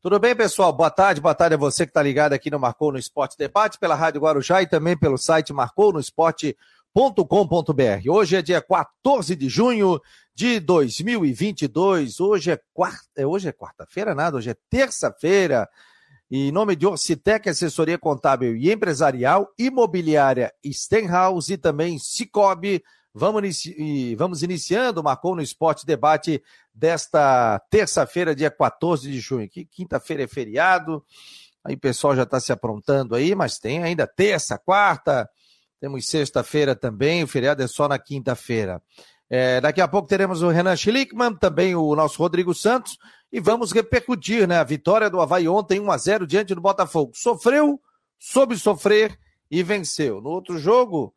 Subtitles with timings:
[0.00, 0.72] Tudo bem, pessoal?
[0.72, 3.80] Boa tarde, boa tarde a você que está ligado aqui no Marcou no Esporte Debate,
[3.80, 8.08] pela Rádio Guarujá e também pelo site marcounoesporte.com.br.
[8.08, 10.00] Hoje é dia 14 de junho
[10.32, 12.20] de 2022.
[12.20, 15.68] Hoje é quarta, é, hoje é quarta-feira, nada, hoje é terça-feira.
[16.30, 22.84] Em nome de Orcitec, assessoria contábil e empresarial, imobiliária Stenhouse e também Cicobi,
[23.14, 24.14] Vamos, inici...
[24.16, 29.48] Vamos iniciando, marcou no Esporte Debate desta terça-feira, dia 14 de junho.
[29.70, 31.04] Quinta-feira é feriado,
[31.64, 35.28] aí o pessoal já está se aprontando aí, mas tem ainda terça, quarta,
[35.80, 38.82] temos sexta-feira também, o feriado é só na quinta-feira.
[39.30, 42.96] É, daqui a pouco teremos o Renan Schlickman, também o nosso Rodrigo Santos,
[43.30, 47.12] e vamos repercutir né, a vitória do Havaí ontem, 1 a 0 diante do Botafogo.
[47.14, 47.78] Sofreu,
[48.18, 49.18] soube sofrer
[49.50, 50.20] e venceu.
[50.20, 51.14] No outro jogo,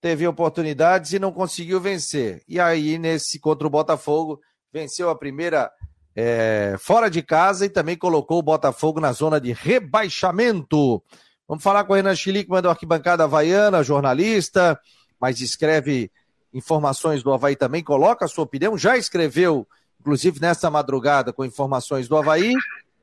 [0.00, 2.42] teve oportunidades e não conseguiu vencer.
[2.48, 4.40] E aí, nesse contra o Botafogo,
[4.72, 5.70] venceu a primeira
[6.14, 11.02] é, fora de casa e também colocou o Botafogo na zona de rebaixamento.
[11.46, 14.78] Vamos falar com a Renan Chilic, mandou arquibancada havaiana, jornalista,
[15.20, 16.10] mas escreve
[16.52, 19.66] informações do Havaí também, coloca a sua opinião, já escreveu,
[20.00, 22.54] inclusive nessa madrugada, com informações do Havaí.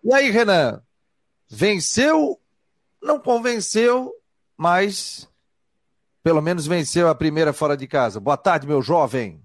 [0.03, 0.81] E aí, Renan,
[1.47, 2.39] venceu,
[3.01, 4.11] não convenceu,
[4.57, 5.29] mas
[6.23, 8.19] pelo menos venceu a primeira fora de casa.
[8.19, 9.41] Boa tarde, meu jovem.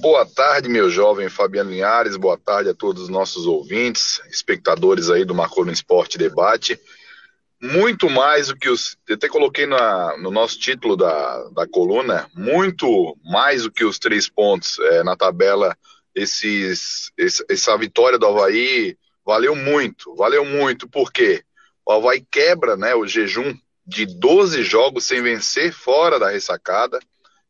[0.00, 2.16] Boa tarde, meu jovem Fabiano Linhares.
[2.16, 6.80] Boa tarde a todos os nossos ouvintes, espectadores aí do Marcou Esporte Debate.
[7.62, 8.96] Muito mais do que os.
[9.06, 13.98] Eu até coloquei na, no nosso título da, da coluna, muito mais do que os
[13.98, 15.76] três pontos é, na tabela.
[16.14, 21.42] Esses, esse, essa vitória do Havaí valeu muito, valeu muito, porque
[21.86, 23.54] o Havaí quebra né, o jejum
[23.86, 26.98] de 12 jogos sem vencer fora da ressacada.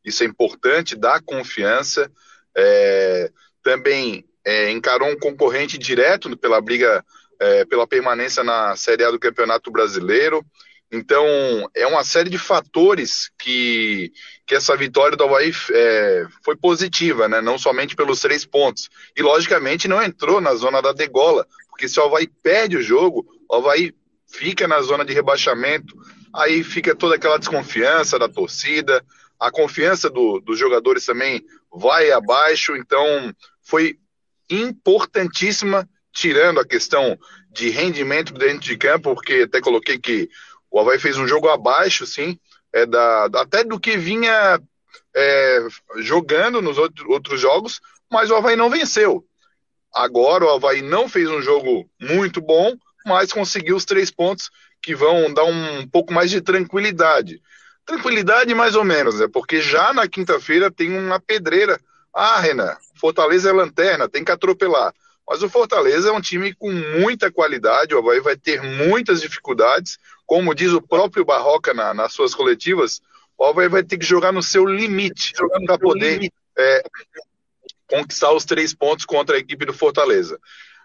[0.04, 2.10] Isso é importante, dá confiança.
[2.54, 3.30] É,
[3.62, 7.04] também é, encarou um concorrente direto pela briga
[7.38, 10.44] é, pela permanência na Série A do Campeonato Brasileiro.
[10.90, 11.26] Então,
[11.74, 14.12] é uma série de fatores que,
[14.46, 17.40] que essa vitória do Havaí é, foi positiva, né?
[17.40, 18.88] não somente pelos três pontos.
[19.16, 23.26] E, logicamente, não entrou na zona da degola, porque se o Havaí perde o jogo,
[23.50, 23.92] o Havaí
[24.28, 25.96] fica na zona de rebaixamento,
[26.36, 29.04] aí fica toda aquela desconfiança da torcida,
[29.40, 33.98] a confiança do, dos jogadores também vai abaixo, então foi
[34.48, 37.18] importantíssima, tirando a questão
[37.50, 40.28] de rendimento dentro de campo, porque até coloquei que
[40.70, 42.38] o Havaí fez um jogo abaixo, sim,
[42.72, 44.60] é da, até do que vinha
[45.14, 45.66] é,
[45.96, 47.80] jogando nos outro, outros jogos,
[48.10, 49.24] mas o Havaí não venceu.
[49.94, 52.76] Agora o Havaí não fez um jogo muito bom,
[53.06, 54.50] mas conseguiu os três pontos
[54.82, 57.40] que vão dar um pouco mais de tranquilidade.
[57.84, 59.28] Tranquilidade mais ou menos, né?
[59.32, 61.78] Porque já na quinta-feira tem uma pedreira.
[62.12, 64.92] Ah, Renan, Fortaleza é lanterna, tem que atropelar.
[65.28, 69.98] Mas o Fortaleza é um time com muita qualidade, o Havaí vai ter muitas dificuldades.
[70.24, 73.00] Como diz o próprio Barroca na, nas suas coletivas,
[73.36, 75.32] o Havaí vai ter que jogar no seu limite
[75.66, 76.82] para poder é,
[77.88, 80.38] conquistar os três pontos contra a equipe do Fortaleza.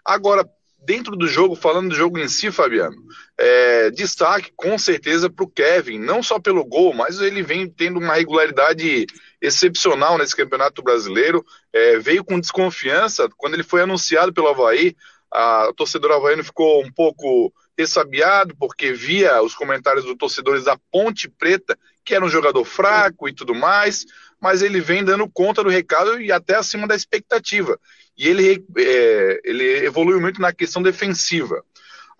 [0.04, 0.48] Agora,
[0.84, 2.96] dentro do jogo, falando do jogo em si, Fabiano,
[3.38, 7.98] é, destaque com certeza para o Kevin, não só pelo gol, mas ele vem tendo
[7.98, 9.06] uma regularidade
[9.40, 11.44] excepcional nesse campeonato brasileiro.
[11.72, 14.96] É, veio com desconfiança quando ele foi anunciado pelo Havaí.
[15.32, 20.76] A, o torcedor havaiano ficou um pouco ressabiado porque via os comentários dos torcedores da
[20.90, 24.04] Ponte Preta que era um jogador fraco e tudo mais,
[24.42, 27.78] mas ele vem dando conta do recado e até acima da expectativa
[28.16, 31.64] e ele, é, ele evoluiu muito na questão defensiva.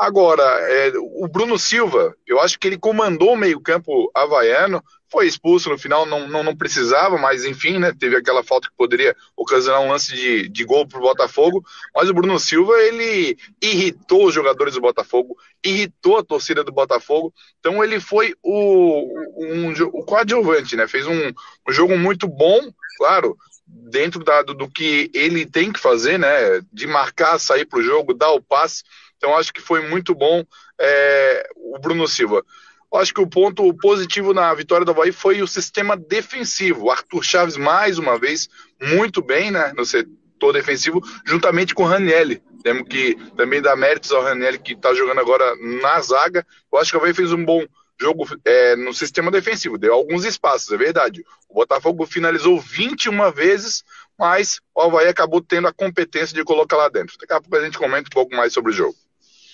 [0.03, 5.71] Agora, é, o Bruno Silva, eu acho que ele comandou o meio-campo havaiano, foi expulso
[5.71, 7.93] no final, não, não, não, precisava, mas enfim, né?
[7.97, 11.65] Teve aquela falta que poderia ocasionar um lance de, de gol para o Botafogo.
[11.95, 17.33] Mas o Bruno Silva, ele irritou os jogadores do Botafogo, irritou a torcida do Botafogo.
[17.61, 20.89] Então ele foi o, um, o coadjuvante, né?
[20.89, 21.29] Fez um,
[21.69, 22.59] um jogo muito bom,
[22.99, 23.37] claro,
[23.69, 26.61] dentro da, do, do, que ele tem que fazer, né?
[26.73, 28.83] De marcar, sair para o jogo, dar o passe.
[29.23, 30.45] Então acho que foi muito bom
[30.81, 32.45] é, o Bruno Silva.
[32.93, 36.91] Acho que o ponto positivo na vitória do Havaí foi o sistema defensivo.
[36.91, 38.49] Arthur Chaves, mais uma vez,
[38.83, 39.73] muito bem, né?
[39.77, 42.43] No setor defensivo, juntamente com o Ranielli.
[42.65, 46.45] Temos que também dar méritos ao Ranielli, que está jogando agora na zaga.
[46.73, 47.65] Eu acho que o Havaí fez um bom
[48.01, 51.25] jogo é, no sistema defensivo, deu alguns espaços, é verdade.
[51.49, 53.85] O Botafogo finalizou 21 vezes,
[54.19, 57.17] mas o Havaí acabou tendo a competência de colocar lá dentro.
[57.19, 58.97] Daqui a pouco a gente comenta um pouco mais sobre o jogo.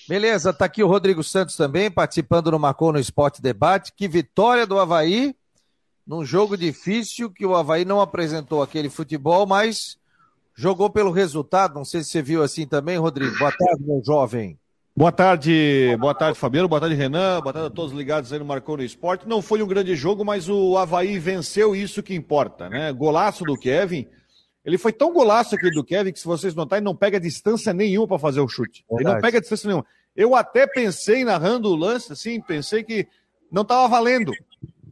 [0.08, 3.92] Beleza, tá aqui o Rodrigo Santos também, participando no Marcou no Esporte Debate.
[3.94, 5.36] Que vitória do Havaí,
[6.06, 9.98] num jogo difícil, que o Havaí não apresentou aquele futebol, mas
[10.54, 11.74] jogou pelo resultado.
[11.74, 13.36] Não sei se você viu assim também, Rodrigo.
[13.38, 14.58] Boa tarde, meu jovem.
[14.96, 18.46] Boa tarde, boa tarde, Fabiano, boa tarde, Renan, boa tarde a todos ligados aí no
[18.46, 19.28] Marcou no Esporte.
[19.28, 22.90] Não foi um grande jogo, mas o Havaí venceu isso que importa, né?
[22.94, 24.08] Golaço do Kevin.
[24.64, 28.08] Ele foi tão golaço aquele do Kevin que, se vocês notarem, não pega distância nenhuma
[28.08, 28.84] para fazer o chute.
[28.88, 29.08] Verdade.
[29.08, 29.86] Ele não pega distância nenhuma.
[30.14, 33.06] Eu até pensei, narrando o lance, assim, pensei que
[33.50, 34.32] não estava valendo.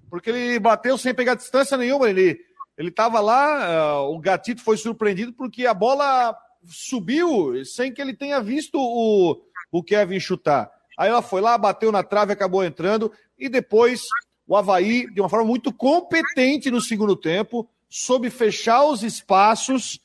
[0.08, 2.08] Porque ele bateu sem pegar distância nenhuma.
[2.08, 2.38] Ele,
[2.78, 8.14] ele tava lá, uh, o Gatito foi surpreendido porque a bola subiu sem que ele
[8.14, 10.70] tenha visto o, o Kevin chutar.
[10.98, 14.02] Aí ela foi lá, bateu na trave, acabou entrando, e depois
[14.46, 20.00] o Havaí, de uma forma muito competente no segundo tempo, soube fechar os espaços.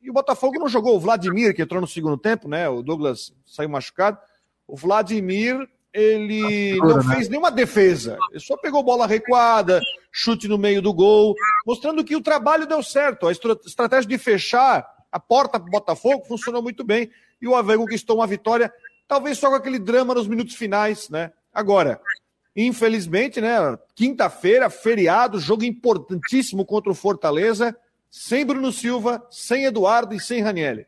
[0.00, 2.68] E o Botafogo não jogou o Vladimir, que entrou no segundo tempo, né?
[2.68, 4.18] O Douglas saiu machucado.
[4.66, 7.14] O Vladimir, ele não né?
[7.14, 8.18] fez nenhuma defesa.
[8.30, 9.80] Ele só pegou bola recuada,
[10.12, 11.34] chute no meio do gol,
[11.66, 13.26] mostrando que o trabalho deu certo.
[13.26, 17.10] A estratégia de fechar a porta para o Botafogo funcionou muito bem.
[17.40, 18.72] E o Havaí conquistou uma vitória
[19.06, 21.32] talvez só com aquele drama nos minutos finais, né?
[21.52, 22.00] Agora,
[22.56, 23.56] infelizmente, né?
[23.94, 27.76] Quinta-feira, feriado, jogo importantíssimo contra o Fortaleza,
[28.10, 30.86] sem Bruno Silva, sem Eduardo e sem Ranielli,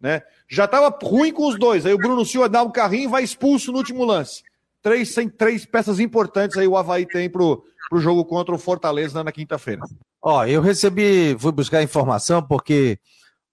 [0.00, 0.22] né?
[0.48, 3.24] Já estava ruim com os dois, aí o Bruno Silva dá um carrinho e vai
[3.24, 4.42] expulso no último lance.
[4.82, 9.22] Três, sem, três peças importantes aí o Havaí tem pro, pro jogo contra o Fortaleza
[9.22, 9.82] na quinta-feira.
[10.22, 12.98] Ó, eu recebi, fui buscar informação porque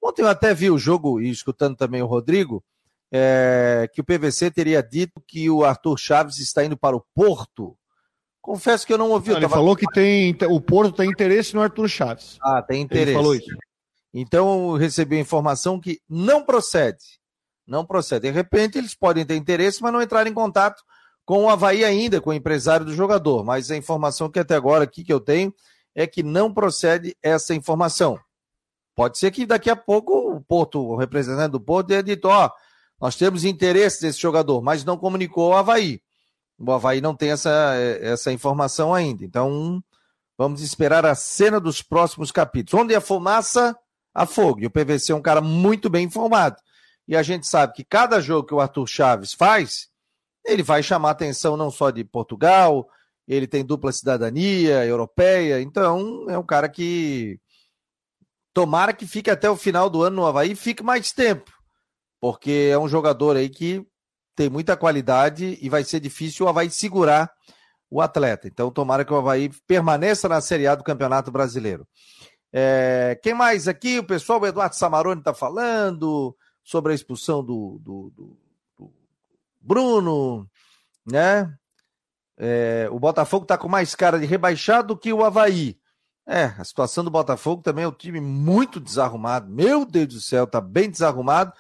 [0.02, 2.64] ontem eu até vi o jogo e escutando também o Rodrigo,
[3.12, 7.78] é, que o PVC teria dito que o Arthur Chaves está indo para o Porto.
[8.42, 9.30] Confesso que eu não ouvi.
[9.30, 9.56] Não, ele tava...
[9.56, 12.38] falou que tem o Porto tem interesse no Arthur Chaves.
[12.42, 13.12] Ah, tem interesse.
[13.12, 13.56] Ele falou isso.
[14.14, 17.20] Então eu recebi a informação que não procede.
[17.66, 18.22] Não procede.
[18.22, 20.82] De repente eles podem ter interesse, mas não entrar em contato
[21.26, 23.44] com o Havaí ainda, com o empresário do jogador.
[23.44, 25.54] Mas a informação que até agora aqui que eu tenho
[25.94, 28.18] é que não procede essa informação.
[28.96, 32.48] Pode ser que daqui a pouco o Porto, o representante do Porto, tenha dito, ó,
[32.48, 32.52] oh,
[33.00, 36.02] nós temos interesse nesse jogador, mas não comunicou ao Havaí.
[36.58, 39.24] O Havaí não tem essa, essa informação ainda.
[39.24, 39.84] Então,
[40.38, 42.84] vamos esperar a cena dos próximos capítulos.
[42.84, 43.78] Onde a fumaça,
[44.14, 44.62] a fogo.
[44.62, 46.58] E o PVC é um cara muito bem informado.
[47.08, 49.90] E a gente sabe que cada jogo que o Arthur Chaves faz,
[50.44, 52.90] ele vai chamar atenção não só de Portugal,
[53.28, 55.62] ele tem dupla cidadania europeia.
[55.62, 57.40] Então, é um cara que
[58.52, 61.57] tomara que fique até o final do ano no Havaí fique mais tempo
[62.20, 63.86] porque é um jogador aí que
[64.36, 67.32] tem muita qualidade e vai ser difícil o Havaí segurar
[67.90, 68.48] o atleta.
[68.48, 71.88] Então, tomara que o Havaí permaneça na Série A do Campeonato Brasileiro.
[72.52, 74.00] É, quem mais aqui?
[74.00, 78.38] O pessoal, o Eduardo Samaroni está falando sobre a expulsão do, do, do,
[78.78, 78.94] do
[79.60, 80.50] Bruno,
[81.06, 81.54] né?
[82.38, 85.78] É, o Botafogo está com mais cara de rebaixado do que o Havaí.
[86.28, 89.50] É, a situação do Botafogo também é um time muito desarrumado.
[89.50, 91.54] Meu Deus do céu, tá bem desarrumado.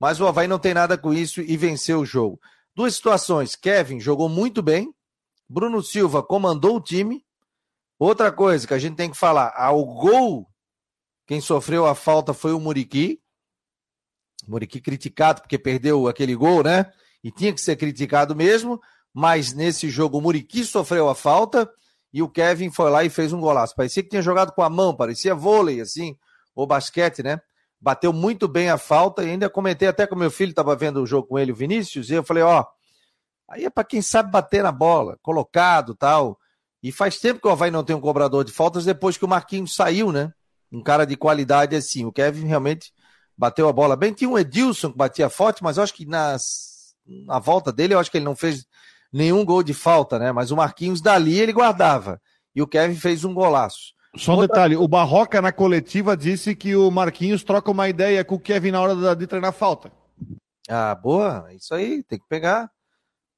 [0.00, 2.40] Mas o Havaí não tem nada com isso e venceu o jogo.
[2.74, 3.54] Duas situações.
[3.54, 4.94] Kevin jogou muito bem.
[5.46, 7.22] Bruno Silva comandou o time.
[7.98, 10.48] Outra coisa que a gente tem que falar: ao gol,
[11.26, 13.20] quem sofreu a falta foi o Muriqui.
[14.48, 16.90] Muriqui criticado porque perdeu aquele gol, né?
[17.22, 18.80] E tinha que ser criticado mesmo.
[19.12, 21.70] Mas nesse jogo o Muriqui sofreu a falta
[22.12, 23.74] e o Kevin foi lá e fez um golaço.
[23.76, 26.16] Parecia que tinha jogado com a mão, parecia vôlei, assim,
[26.54, 27.40] ou basquete, né?
[27.80, 31.06] Bateu muito bem a falta e ainda comentei até com meu filho, estava vendo o
[31.06, 32.64] jogo com ele, o Vinícius, e eu falei, ó,
[33.48, 36.38] aí é para quem sabe bater na bola, colocado tal.
[36.82, 39.28] E faz tempo que o Havaí não tem um cobrador de faltas depois que o
[39.28, 40.32] Marquinhos saiu, né?
[40.72, 42.06] Um cara de qualidade assim.
[42.06, 42.92] O Kevin realmente
[43.36, 44.14] bateu a bola bem.
[44.14, 46.94] Tinha um Edilson que batia forte, mas eu acho que nas,
[47.26, 48.64] na volta dele, eu acho que ele não fez
[49.12, 50.32] nenhum gol de falta, né?
[50.32, 52.20] Mas o Marquinhos dali ele guardava.
[52.54, 53.92] E o Kevin fez um golaço.
[54.16, 54.48] Só um Outra...
[54.48, 58.72] detalhe, o Barroca na coletiva disse que o Marquinhos troca uma ideia com o Kevin
[58.72, 59.92] na hora de treinar falta.
[60.68, 62.70] Ah, boa, isso aí, tem que pegar.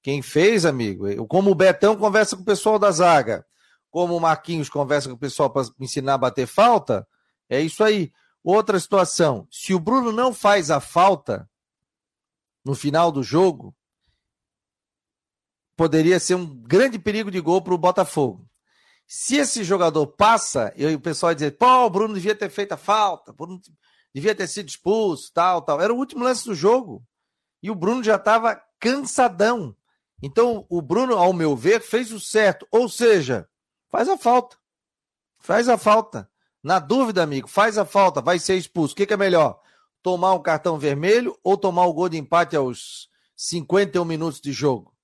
[0.02, 1.26] Quem fez, amigo?
[1.26, 3.46] Como o Betão conversa com o pessoal da zaga,
[3.90, 7.06] como o Marquinhos conversa com o pessoal para ensinar a bater falta,
[7.48, 8.10] é isso aí.
[8.42, 11.48] Outra situação, se o Bruno não faz a falta
[12.64, 13.74] no final do jogo,
[15.76, 18.48] poderia ser um grande perigo de gol para o Botafogo.
[19.06, 22.72] Se esse jogador passa, e o pessoal vai dizer, pô, o Bruno devia ter feito
[22.72, 23.60] a falta, Bruno
[24.14, 25.80] devia ter sido expulso, tal, tal.
[25.80, 27.04] Era o último lance do jogo.
[27.62, 29.76] E o Bruno já estava cansadão.
[30.22, 32.66] Então, o Bruno, ao meu ver, fez o certo.
[32.70, 33.48] Ou seja,
[33.90, 34.56] faz a falta.
[35.38, 36.30] Faz a falta.
[36.62, 38.94] Na dúvida, amigo, faz a falta, vai ser expulso.
[38.94, 39.60] O que, que é melhor?
[40.00, 44.94] Tomar um cartão vermelho ou tomar o gol de empate aos 51 minutos de jogo?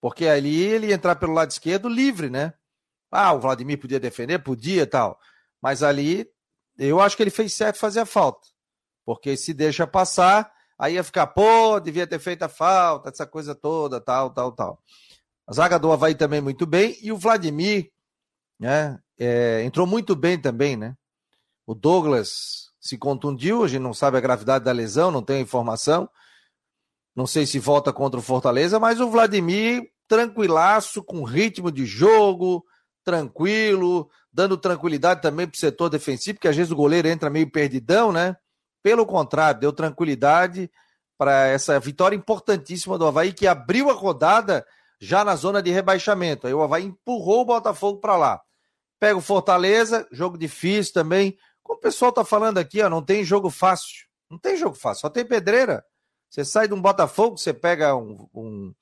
[0.00, 2.54] Porque ali ele entrar pelo lado esquerdo livre, né?
[3.14, 4.40] Ah, o Vladimir podia defender?
[4.40, 5.18] Podia tal.
[5.62, 6.28] Mas ali,
[6.76, 8.46] eu acho que ele fez certo fazer a falta.
[9.04, 13.54] Porque se deixa passar, aí ia ficar, pô, devia ter feito a falta, essa coisa
[13.54, 14.82] toda, tal, tal, tal.
[15.46, 17.92] A zaga do Havaí também muito bem, e o Vladimir,
[18.58, 20.96] né, é, entrou muito bem também, né?
[21.64, 26.08] O Douglas se contundiu, a gente não sabe a gravidade da lesão, não tem informação.
[27.14, 32.64] Não sei se volta contra o Fortaleza, mas o Vladimir tranquilaço, com ritmo de jogo,
[33.04, 37.50] tranquilo, dando tranquilidade também para o setor defensivo, porque às vezes o goleiro entra meio
[37.50, 38.36] perdidão, né?
[38.82, 40.70] Pelo contrário, deu tranquilidade
[41.16, 44.66] para essa vitória importantíssima do Havaí, que abriu a rodada
[45.00, 46.46] já na zona de rebaixamento.
[46.46, 48.40] Aí o Havaí empurrou o Botafogo para lá.
[48.98, 51.36] Pega o Fortaleza, jogo difícil também.
[51.62, 54.06] Como o pessoal tá falando aqui, ó, não tem jogo fácil.
[54.30, 55.84] Não tem jogo fácil, só tem pedreira.
[56.28, 58.74] Você sai de um Botafogo, você pega um, um,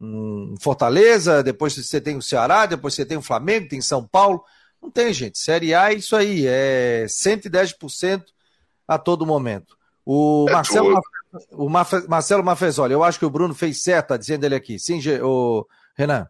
[0.00, 4.44] um Fortaleza, depois você tem o Ceará, depois você tem o Flamengo, tem São Paulo.
[4.82, 5.38] Não tem, gente.
[5.38, 8.24] Série A é isso aí, é 110%
[8.86, 9.76] a todo momento.
[10.04, 11.00] O é Marcelo,
[11.52, 14.78] o Marcelo Mafezoli, eu acho que o Bruno fez certo, tá dizendo ele aqui.
[14.78, 16.28] Sim, o Renan.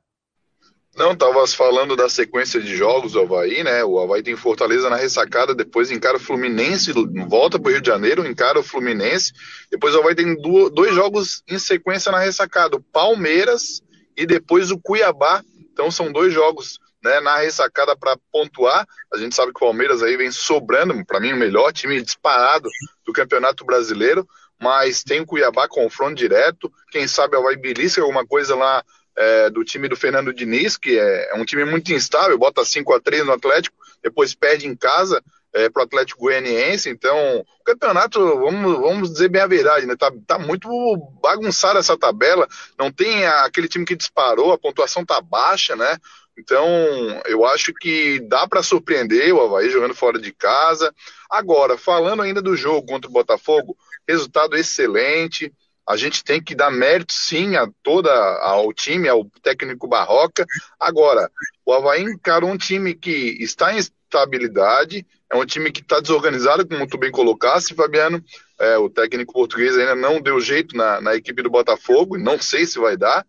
[0.97, 3.83] Não, tava falando da sequência de jogos do Havaí, né?
[3.83, 6.93] O Havaí tem Fortaleza na ressacada, depois encara o Fluminense,
[7.29, 9.33] volta para o Rio de Janeiro, encara o Fluminense.
[9.71, 10.37] Depois o Havaí tem
[10.73, 13.83] dois jogos em sequência na ressacada, o Palmeiras
[14.17, 15.43] e depois o Cuiabá.
[15.73, 18.87] Então são dois jogos né, na ressacada para pontuar.
[19.13, 22.69] A gente sabe que o Palmeiras aí vem sobrando, para mim, o melhor time disparado
[23.05, 24.27] do Campeonato Brasileiro.
[24.61, 26.73] Mas tem o Cuiabá, confronto direto.
[26.93, 28.85] Quem sabe o Havaí belisca alguma coisa lá
[29.17, 32.93] é, do time do Fernando Diniz, que é, é um time muito instável, bota 5
[32.95, 36.91] a 3 no Atlético, depois perde em casa é, para o Atlético Goianiense.
[36.91, 39.95] Então, o campeonato, vamos, vamos dizer bem a verdade, né?
[39.97, 40.69] Tá, tá muito
[41.23, 42.49] bagunçada essa tabela.
[42.79, 45.97] Não tem aquele time que disparou, a pontuação tá baixa, né?
[46.37, 46.67] Então,
[47.27, 50.93] eu acho que dá para surpreender o Havaí jogando fora de casa.
[51.31, 53.77] Agora, falando ainda do jogo contra o Botafogo,
[54.09, 55.53] resultado excelente.
[55.87, 58.11] A gente tem que dar mérito, sim, a toda
[58.41, 60.47] ao time, ao técnico Barroca.
[60.81, 61.31] Agora,
[61.65, 66.67] o Havaí encarou um time que está em estabilidade, é um time que está desorganizado,
[66.67, 68.23] como tu bem colocasse, Fabiano.
[68.59, 72.65] É, o técnico português ainda não deu jeito na, na equipe do Botafogo, não sei
[72.65, 73.27] se vai dar.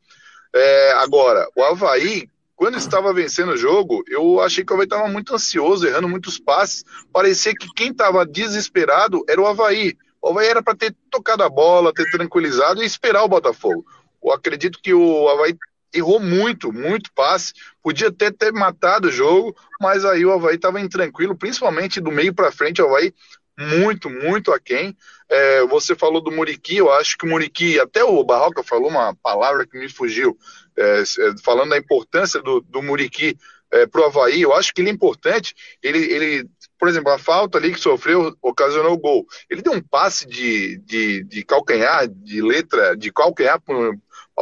[0.53, 5.07] É, agora, o Havaí, quando estava vencendo o jogo, eu achei que o Havaí estava
[5.09, 6.85] muito ansioso, errando muitos passes.
[7.11, 9.97] Parecia que quem estava desesperado era o Havaí.
[10.25, 13.85] O Havaí era para ter tocado a bola, ter tranquilizado e esperar o Botafogo.
[14.23, 15.55] Eu acredito que o Havaí
[15.93, 17.53] errou muito, muito passe,
[17.83, 22.33] podia até ter matado o jogo, mas aí o Havaí estava intranquilo, principalmente do meio
[22.33, 23.13] para frente, o Havaí
[23.55, 24.97] muito, muito aquém.
[25.29, 29.13] É, você falou do Muriqui, eu acho que o Muriqui, até o Barroca falou uma
[29.13, 30.35] palavra que me fugiu,
[30.75, 33.37] é, é falando da importância do, do Muriqui
[33.75, 35.53] é, para o Havaí, eu acho que ele é importante.
[35.83, 39.25] Ele, ele, por exemplo, a falta ali que sofreu ocasionou o gol.
[39.49, 43.61] Ele deu um passe de, de, de calcanhar, de letra, de calcanhar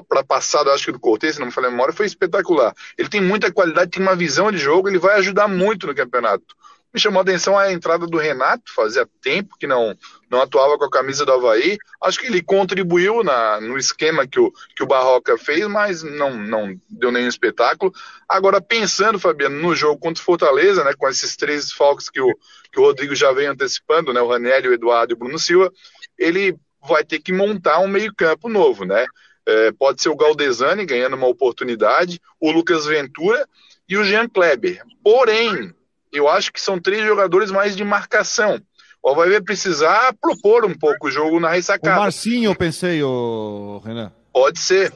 [0.08, 2.74] para passado, acho que do Cortez, se não me falei a memória, foi espetacular.
[2.98, 6.56] Ele tem muita qualidade, tem uma visão de jogo, ele vai ajudar muito no campeonato.
[6.94, 9.98] Me chamou a atenção a entrada do Renato, fazia tempo que não,
[10.30, 11.78] não atuava com a camisa do Havaí.
[12.00, 16.36] Acho que ele contribuiu na, no esquema que o, que o Barroca fez, mas não,
[16.36, 17.92] não deu nenhum espetáculo.
[18.30, 22.32] Agora, pensando, Fabiano, no jogo contra o Fortaleza, né, com esses três falcos que o,
[22.72, 25.72] que o Rodrigo já vem antecipando, né, o Raniel, o Eduardo e o Bruno Silva,
[26.16, 26.56] ele
[26.88, 29.06] vai ter que montar um meio-campo novo, né?
[29.46, 33.48] É, pode ser o Galdesani ganhando uma oportunidade, o Lucas Ventura
[33.90, 34.82] e o Jean Kleber.
[35.04, 35.74] Porém,
[36.14, 38.62] eu acho que são três jogadores mais de marcação.
[39.02, 41.98] O Havaí vai precisar propor um pouco o jogo na ressacada.
[42.00, 44.14] O Marcinho, eu pensei, o Renan.
[44.32, 44.92] Pode ser,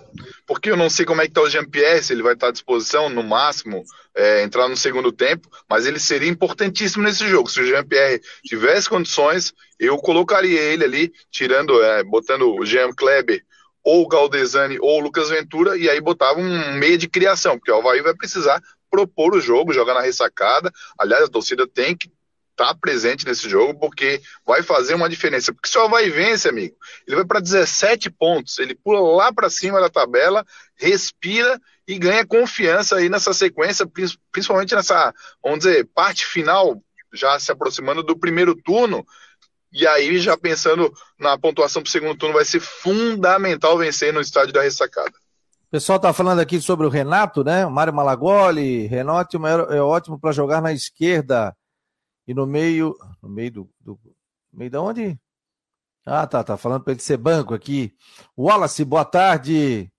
[0.47, 2.51] porque eu não sei como é que está o Jean-Pierre, se ele vai estar à
[2.51, 3.83] disposição, no máximo,
[4.15, 7.49] é, entrar no segundo tempo, mas ele seria importantíssimo nesse jogo.
[7.49, 13.43] Se o Jean-Pierre tivesse condições, eu colocaria ele ali, tirando, é, botando o Jean Kleber,
[13.83, 17.71] ou o Galdesani, ou o Lucas Ventura, e aí botava um meio de criação, porque
[17.71, 18.61] o Havaí vai precisar
[18.97, 20.71] propor o jogo, jogar na ressacada.
[20.97, 22.07] Aliás, a torcida tem que
[22.51, 25.53] estar tá presente nesse jogo, porque vai fazer uma diferença.
[25.53, 26.75] Porque o Havaí vence, amigo,
[27.05, 30.43] ele vai para 17 pontos, ele pula lá para cima da tabela,
[30.75, 33.87] respira e ganha confiança aí nessa sequência,
[34.31, 35.13] principalmente nessa,
[35.43, 36.81] vamos dizer, parte final,
[37.13, 39.05] já se aproximando do primeiro turno.
[39.71, 44.21] E aí, já pensando na pontuação para o segundo turno, vai ser fundamental vencer no
[44.21, 45.13] estádio da ressacada.
[45.67, 47.65] O pessoal está falando aqui sobre o Renato, né?
[47.65, 48.87] O Mário Malagoli.
[48.87, 49.37] Renato
[49.69, 51.53] é ótimo para jogar na esquerda
[52.25, 52.95] e no meio.
[53.21, 53.69] No meio do.
[53.81, 53.99] do
[54.53, 55.19] meio de onde?
[56.05, 57.93] Ah, tá, tá falando para ele ser banco aqui.
[58.37, 59.91] Wallace, boa tarde.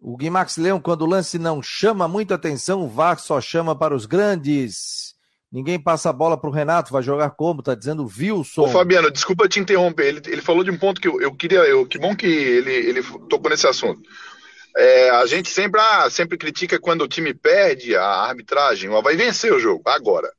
[0.00, 3.94] O Guimax Leão, quando o lance não chama muita atenção, o VAR só chama para
[3.94, 5.14] os grandes.
[5.52, 7.62] Ninguém passa a bola para o Renato, vai jogar como?
[7.62, 8.62] Tá dizendo Wilson.
[8.62, 10.06] Ô, Fabiano, desculpa te interromper.
[10.06, 11.58] Ele, ele falou de um ponto que eu, eu queria.
[11.60, 14.00] Eu, que bom que ele, ele tocou nesse assunto.
[14.76, 18.90] É, a gente sempre, ah, sempre critica quando o time perde a arbitragem.
[19.02, 19.82] Vai vencer o jogo.
[19.86, 20.30] Agora,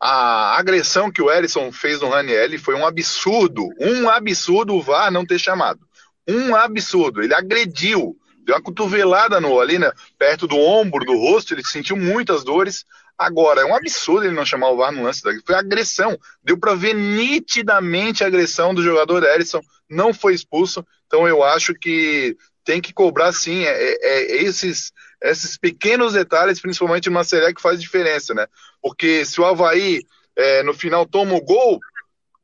[0.00, 3.68] a agressão que o Erisson fez no Raniel foi um absurdo.
[3.78, 5.80] Um absurdo o VAR não ter chamado.
[6.26, 7.22] Um absurdo.
[7.22, 8.16] Ele agrediu.
[8.44, 11.54] Deu uma cotovelada no, ali, né, perto do ombro, do rosto.
[11.54, 12.84] Ele sentiu muitas dores.
[13.16, 15.22] Agora, é um absurdo ele não chamar o VAR no lance.
[15.46, 16.18] Foi agressão.
[16.42, 19.60] Deu para ver nitidamente a agressão do jogador Erisson.
[19.88, 20.84] Não foi expulso.
[21.06, 23.64] Então, eu acho que tem que cobrar sim.
[23.64, 24.92] É, é, é, esses,
[25.22, 28.46] esses pequenos detalhes, principalmente numa série que faz diferença, né?
[28.80, 30.02] Porque se o Havaí
[30.36, 31.80] é, no final toma o gol,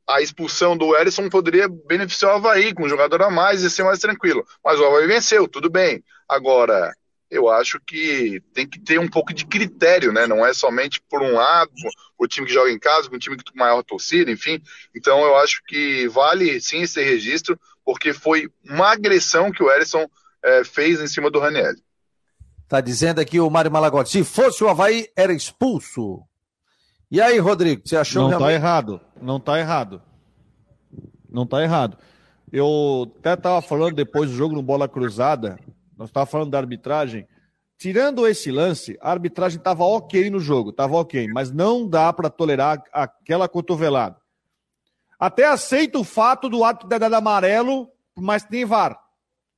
[0.07, 3.83] a expulsão do Erisson poderia beneficiar o Havaí, com um jogador a mais e ser
[3.83, 4.45] mais tranquilo.
[4.63, 6.03] Mas o Havaí venceu, tudo bem.
[6.27, 6.93] Agora,
[7.29, 10.25] eu acho que tem que ter um pouco de critério, né?
[10.25, 11.71] Não é somente por um lado,
[12.17, 14.61] o time que joga em casa, com o time que tem maior torcida, enfim.
[14.95, 17.59] Então eu acho que vale sim esse registro,
[17.89, 20.05] porque foi uma agressão que o Erisson
[20.45, 21.73] é, fez em cima do Raniel.
[22.67, 26.21] Tá dizendo aqui o Mário Malagotti, se fosse o Havaí, era expulso.
[27.09, 28.61] E aí, Rodrigo, você achou Não tá realmente...
[28.61, 30.01] tá errado, não tá errado.
[31.27, 31.97] Não tá errado.
[32.53, 35.57] Eu até tava falando depois do jogo no Bola Cruzada,
[35.97, 37.27] nós estávamos falando da arbitragem.
[37.75, 42.29] Tirando esse lance, a arbitragem estava ok no jogo, estava ok, mas não dá para
[42.29, 44.17] tolerar aquela cotovelada.
[45.19, 48.97] Até aceito o fato do ato ter dado amarelo, mas tem VAR,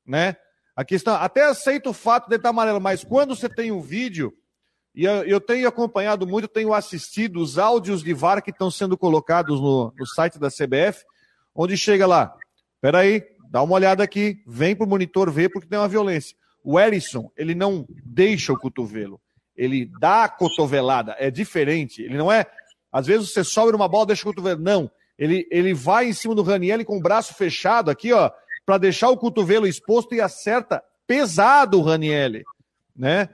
[0.06, 0.36] né?
[0.76, 4.34] A questão, até aceito o fato de estar amarelo, mas quando você tem um vídeo,
[4.96, 8.98] e eu, eu tenho acompanhado muito, tenho assistido os áudios de VAR que estão sendo
[8.98, 11.06] colocados no, no site da CBF,
[11.54, 12.36] onde chega lá,
[12.82, 16.36] peraí, dá uma olhada aqui, vem para o monitor ver porque tem uma violência.
[16.64, 19.22] O Erisson, ele não deixa o cotovelo,
[19.56, 22.46] ele dá a cotovelada, é diferente, ele não é,
[22.92, 24.90] às vezes você sobe uma bola, deixa o cotovelo, não,
[25.22, 28.32] ele, ele vai em cima do Raniel com o braço fechado aqui, ó,
[28.66, 32.42] para deixar o cotovelo exposto e acerta pesado o Raniel,
[32.96, 33.30] né?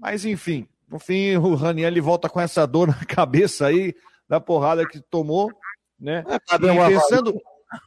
[0.00, 3.94] Mas enfim, no fim o Raniel volta com essa dor na cabeça aí
[4.26, 5.52] da porrada que tomou,
[6.00, 6.24] né?
[6.26, 7.38] É, cabe e pensando,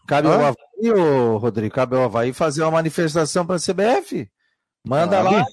[0.08, 4.30] cabe ao Havaí, ô, Rodrigo, cabe ao Havaí fazer uma manifestação para a CBF.
[4.88, 5.46] Manda ah, lá.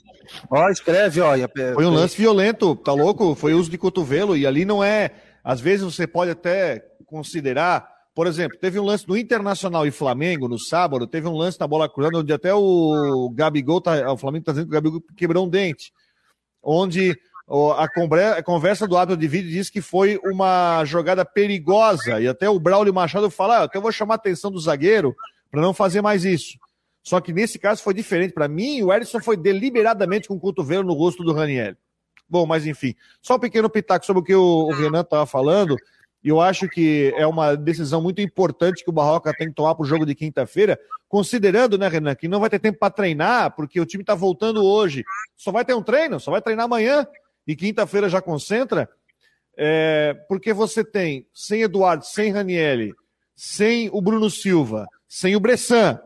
[0.50, 1.32] Ó, escreve, ó.
[1.72, 3.34] Foi um lance violento, tá louco?
[3.34, 5.10] Foi uso de cotovelo e ali não é
[5.42, 10.48] às vezes você pode até considerar, por exemplo, teve um lance no Internacional e Flamengo
[10.48, 14.42] no sábado, teve um lance na bola cruzada onde até o Gabigol, tá, o Flamengo
[14.42, 15.92] está dizendo que o Gabigol quebrou um dente,
[16.62, 17.16] onde
[17.76, 22.58] a conversa do árbitro de vídeo diz que foi uma jogada perigosa e até o
[22.58, 25.14] Braulio Machado fala, ah, até vou chamar a atenção do zagueiro
[25.50, 26.56] para não fazer mais isso.
[27.02, 28.32] Só que nesse caso foi diferente.
[28.32, 31.74] Para mim, o Edson foi deliberadamente com o cotovelo no rosto do Raniel.
[32.32, 35.76] Bom, mas enfim, só um pequeno pitaco sobre o que o, o Renan estava falando.
[36.24, 39.74] E eu acho que é uma decisão muito importante que o Barroca tem que tomar
[39.74, 43.54] para o jogo de quinta-feira, considerando, né, Renan, que não vai ter tempo para treinar,
[43.54, 45.04] porque o time está voltando hoje.
[45.36, 47.06] Só vai ter um treino, só vai treinar amanhã
[47.46, 48.88] e quinta-feira já concentra.
[49.54, 52.94] É, porque você tem sem Eduardo, sem Ranielli,
[53.36, 56.00] sem o Bruno Silva, sem o Bressan,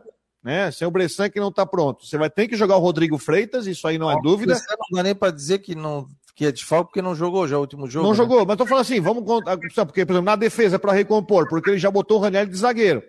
[0.47, 0.71] né?
[0.71, 2.05] Sem o Bressan que não está pronto.
[2.05, 4.53] Você vai ter que jogar o Rodrigo Freitas, isso aí não, é dúvida.
[4.53, 7.57] Não dá nem para dizer que não que é de falta porque não jogou já
[7.57, 8.05] o último jogo.
[8.05, 8.17] Não né?
[8.17, 11.71] jogou, mas tô falando assim, vamos contar, porque por exemplo, na defesa para recompor, porque
[11.71, 13.03] ele já botou o Raniel de zagueiro.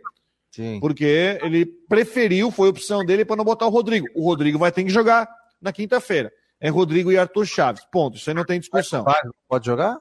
[0.51, 0.81] Sim.
[0.81, 4.09] Porque ele preferiu, foi opção dele para não botar o Rodrigo.
[4.17, 5.29] O Rodrigo vai ter que jogar
[5.63, 6.33] na quinta-feira.
[6.59, 7.85] É Rodrigo e Arthur Chaves.
[7.93, 8.17] Ponto.
[8.17, 9.03] Isso aí não tem discussão.
[9.03, 9.99] O Vaz não pode jogar?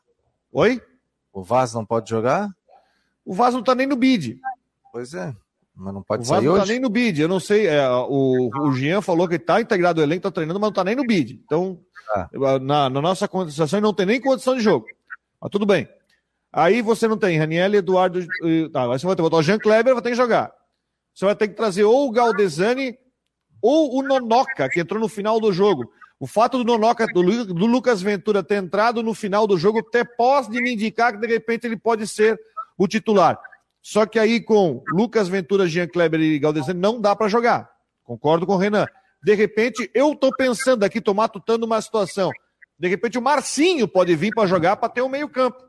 [0.53, 0.81] Oi?
[1.31, 2.49] O Vaz não pode jogar?
[3.23, 4.39] O Vaz não tá nem no bid.
[4.91, 5.35] Pois é.
[5.77, 6.61] Mas não pode o sair não tá hoje?
[6.65, 7.21] tá nem no bid.
[7.21, 7.67] Eu não sei.
[7.67, 10.73] É, o, o Jean falou que ele tá integrado ao elenco, tá treinando, mas não
[10.73, 11.39] tá nem no bid.
[11.45, 11.79] Então,
[12.13, 12.29] ah.
[12.59, 14.87] na, na, nossa condição, não tem nem condição de jogo.
[15.39, 15.87] Mas tudo bem.
[16.51, 18.25] Aí você não tem Raniel, Eduardo.
[18.73, 20.51] Tá, aí você vai ter que botar o Jean Kleber, vai ter que jogar.
[21.13, 22.97] Você vai ter que trazer ou o Galdesani
[23.61, 25.91] ou o Nonoca, que entrou no final do jogo.
[26.19, 30.03] O fato do Nonoca, do, do Lucas Ventura ter entrado no final do jogo, até
[30.03, 32.39] pode me indicar que de repente ele pode ser
[32.75, 33.39] o titular.
[33.81, 37.69] Só que aí com Lucas Ventura, Jean Kleber e Galdesani não dá para jogar.
[38.03, 38.85] Concordo com o Renan.
[39.23, 42.31] De repente, eu tô pensando aqui, tô matutando uma situação.
[42.79, 45.65] De repente, o Marcinho pode vir para jogar para ter o um meio-campo.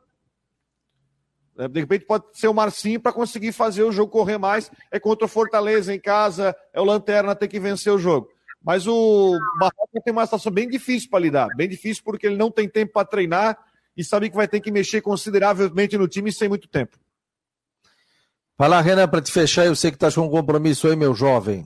[1.59, 4.71] É, de repente, pode ser o Marcinho para conseguir fazer o jogo correr mais.
[4.91, 8.29] É contra o Fortaleza em casa, é o Lanterna ter que vencer o jogo.
[8.63, 11.49] Mas o Barroca tem uma situação bem difícil para lidar.
[11.57, 13.59] Bem difícil porque ele não tem tempo para treinar
[13.97, 16.99] e sabe que vai ter que mexer consideravelmente no time sem muito tempo.
[18.59, 21.65] Fala, Renan, para te fechar, eu sei que estás com um compromisso aí, meu jovem.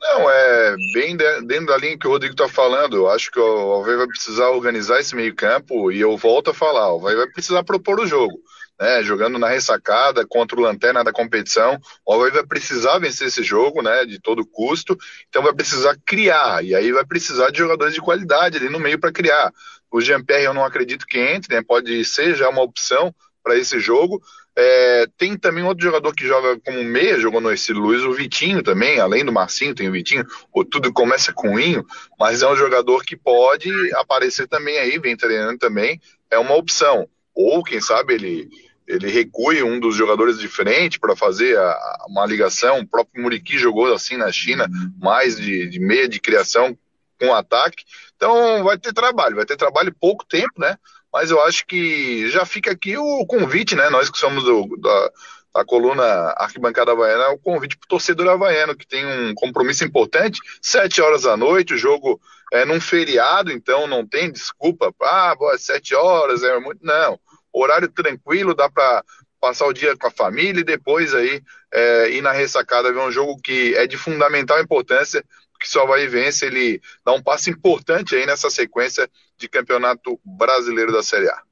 [0.00, 2.96] Não, é é bem dentro da linha que o Rodrigo está falando.
[2.96, 6.88] Eu acho que o Alvei vai precisar organizar esse meio-campo e eu volto a falar:
[6.88, 8.34] o Alvei vai precisar propor o jogo.
[8.80, 13.40] Né, jogando na ressacada contra o lanterna da competição, o Alvei vai precisar vencer esse
[13.40, 14.98] jogo, né, de todo custo.
[15.28, 18.98] Então vai precisar criar e aí vai precisar de jogadores de qualidade ali no meio
[18.98, 19.52] para criar.
[19.92, 23.78] O Jean-Pierre eu não acredito que entre, né, pode ser já uma opção para esse
[23.78, 24.20] jogo.
[24.56, 28.62] É, tem também outro jogador que joga como meia, jogou no esse Luiz, o Vitinho
[28.62, 31.84] também, além do Marcinho, tem o Vitinho, o tudo começa com Inho,
[32.18, 37.08] mas é um jogador que pode aparecer também aí, vem treinando também, é uma opção.
[37.34, 38.48] Ou, quem sabe, ele,
[38.86, 42.80] ele recue um dos jogadores de frente para fazer a, a, uma ligação.
[42.80, 44.68] O próprio Muriqui jogou assim na China,
[45.00, 46.78] mais de, de meia de criação
[47.18, 47.84] com ataque.
[48.14, 50.76] Então vai ter trabalho, vai ter trabalho pouco tempo, né?
[51.14, 53.88] Mas eu acho que já fica aqui o convite, né?
[53.88, 55.12] Nós que somos do, da,
[55.54, 56.02] da coluna
[56.36, 61.22] Arquibancada Havaiana, o convite para o torcedor havaiano, que tem um compromisso importante, sete horas
[61.22, 62.20] da noite, o jogo
[62.52, 66.84] é num feriado, então não tem desculpa, ah, boa, sete horas, é muito.
[66.84, 67.16] Não,
[67.52, 69.04] horário tranquilo, dá para
[69.40, 71.40] passar o dia com a família e depois aí
[71.72, 75.24] é, ir na ressacada ver um jogo que é de fundamental importância
[75.64, 80.92] que só vai vence, ele dá um passo importante aí nessa sequência de campeonato brasileiro
[80.92, 81.42] da Série A.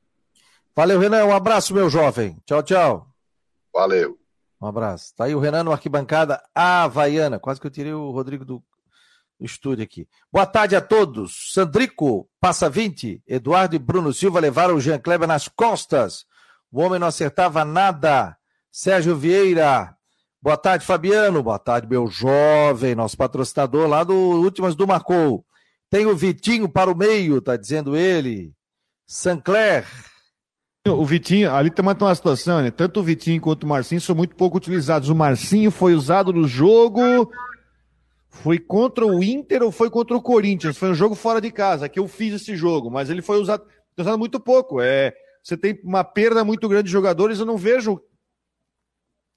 [0.77, 1.25] Valeu, Renan.
[1.25, 2.37] Um abraço, meu jovem.
[2.45, 3.07] Tchau, tchau.
[3.73, 4.19] Valeu.
[4.61, 5.15] Um abraço.
[5.17, 7.39] Tá aí o Renan no arquibancada Havaiana.
[7.39, 8.63] Quase que eu tirei o Rodrigo do,
[9.41, 10.07] do estúdio aqui.
[10.31, 11.53] Boa tarde a todos.
[11.55, 13.23] Sandrico, passa 20.
[13.27, 16.27] Eduardo e Bruno Silva levaram o Jean Kleber nas costas.
[16.71, 18.37] O homem não acertava nada.
[18.71, 19.97] Sérgio Vieira,
[20.43, 21.41] Boa tarde, Fabiano.
[21.41, 25.47] Boa tarde, meu jovem, nosso patrocinador lá do Últimas do Marcou.
[25.89, 28.53] Tem o Vitinho para o meio, tá dizendo ele.
[29.07, 29.87] Sancler.
[30.85, 32.73] O Vitinho, ali tem uma situação, né?
[32.73, 35.09] Tanto o Vitinho quanto o Marcinho são muito pouco utilizados.
[35.09, 37.01] O Marcinho foi usado no jogo.
[38.29, 40.77] Foi contra o Inter ou foi contra o Corinthians?
[40.77, 43.65] Foi um jogo fora de casa, que eu fiz esse jogo, mas ele foi usado,
[43.97, 44.81] usado muito pouco.
[44.81, 48.03] É, você tem uma perda muito grande de jogadores, eu não vejo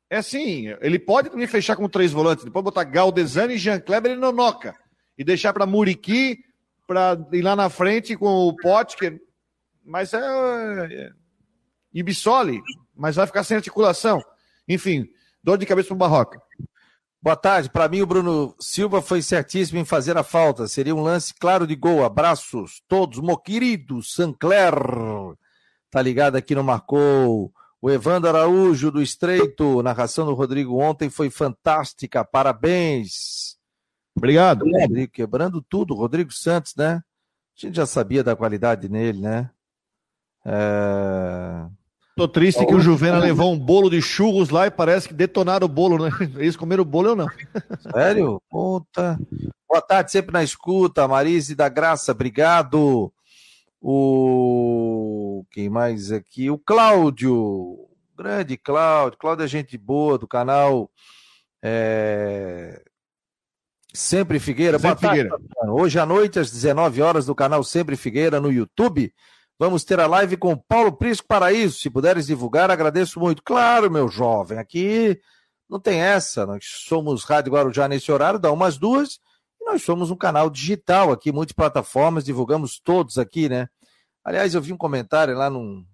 [0.10, 4.12] é assim, ele pode também fechar com três volantes, ele pode botar Galdesani Jean Kleber
[4.12, 4.76] e Nonoca.
[5.18, 6.38] E deixar para Muriqui,
[6.86, 9.20] para ir lá na frente com o Potker.
[9.84, 11.10] Mas é, é.
[11.94, 12.62] Ibissoli,
[12.96, 14.22] mas vai ficar sem articulação.
[14.68, 15.08] Enfim,
[15.44, 16.41] dor de cabeça pro Barroca.
[17.22, 17.70] Boa tarde.
[17.70, 20.68] Para mim, o Bruno Silva foi certíssimo em fazer a falta.
[20.68, 22.04] Seria um lance claro de gol.
[22.04, 24.76] Abraços todos, meu querido Sancler.
[25.89, 27.52] Tá ligado aqui no Marcou.
[27.86, 33.58] O Evandro Araújo do Estreito, narração do Rodrigo ontem foi fantástica, parabéns.
[34.17, 34.65] Obrigado.
[34.67, 36.93] Rodrigo, quebrando tudo, Rodrigo Santos, né?
[36.95, 37.02] A
[37.56, 39.52] gente já sabia da qualidade nele, né?
[40.43, 41.67] É...
[42.17, 45.65] Tô triste que o Juvena levou um bolo de churros lá e parece que detonaram
[45.65, 46.10] o bolo, né?
[46.41, 47.28] Eles comeram o bolo ou não?
[47.93, 48.41] Sério?
[48.50, 49.19] Puta.
[49.69, 51.08] Boa tarde, sempre na escuta.
[51.08, 53.13] Marise da Graça, obrigado.
[53.88, 56.50] O quem mais aqui?
[56.50, 59.19] O Cláudio, grande Cláudio.
[59.19, 60.89] Cláudio é gente boa do canal
[61.63, 62.82] é...
[63.93, 64.80] Sempre Figueira.
[64.80, 65.30] Sempre Boa Figueira.
[65.30, 69.13] Tarde, Hoje à noite, às 19 horas, do canal Sempre Figueira no YouTube.
[69.60, 71.78] Vamos ter a live com Paulo Prisco Paraíso.
[71.78, 73.43] Se puderes divulgar, agradeço muito.
[73.43, 75.21] Claro, meu jovem, aqui
[75.69, 76.43] não tem essa.
[76.48, 79.19] Nós somos Rádio Guarujá nesse horário, dá umas duas.
[79.65, 83.67] Nós somos um canal digital aqui, multiplataformas, divulgamos todos aqui, né?
[84.23, 85.86] Aliás, eu vi um comentário lá no,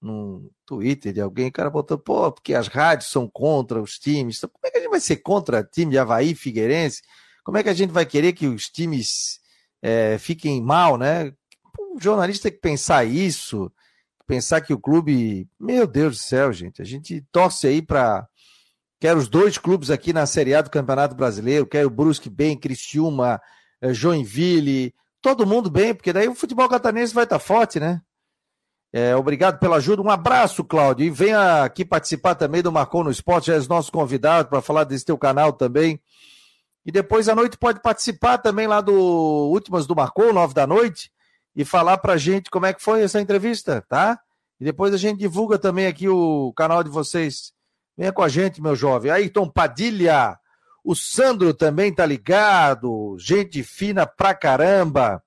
[0.00, 4.38] no Twitter de alguém, o cara botou, pô, porque as rádios são contra os times.
[4.38, 7.02] Então, como é que a gente vai ser contra time de Havaí Figueirense?
[7.44, 9.40] Como é que a gente vai querer que os times
[9.82, 11.32] é, fiquem mal, né?
[11.78, 13.72] Um jornalista tem que pensar isso,
[14.26, 15.48] pensar que o clube.
[15.58, 18.28] Meu Deus do céu, gente, a gente torce aí para.
[19.00, 22.56] Quero os dois clubes aqui na Série A do Campeonato Brasileiro, quero o Brusque bem,
[22.56, 23.40] Criciúma,
[23.80, 28.02] é, Joinville, todo mundo bem, porque daí o futebol catarinense vai estar forte, né?
[28.92, 30.02] É, obrigado pela ajuda.
[30.02, 31.06] Um abraço, Cláudio.
[31.06, 34.84] E venha aqui participar também do Marcou no Esporte, já és nosso convidado para falar
[34.84, 36.00] desse teu canal também.
[36.84, 41.12] E depois à noite pode participar também lá do Últimas do Marcou, nove da noite,
[41.54, 44.18] e falar pra gente como é que foi essa entrevista, tá?
[44.58, 47.52] E depois a gente divulga também aqui o canal de vocês.
[47.98, 49.10] Venha com a gente, meu jovem.
[49.10, 50.38] Ayrton Padilha,
[50.84, 55.20] o Sandro também tá ligado, gente fina pra caramba.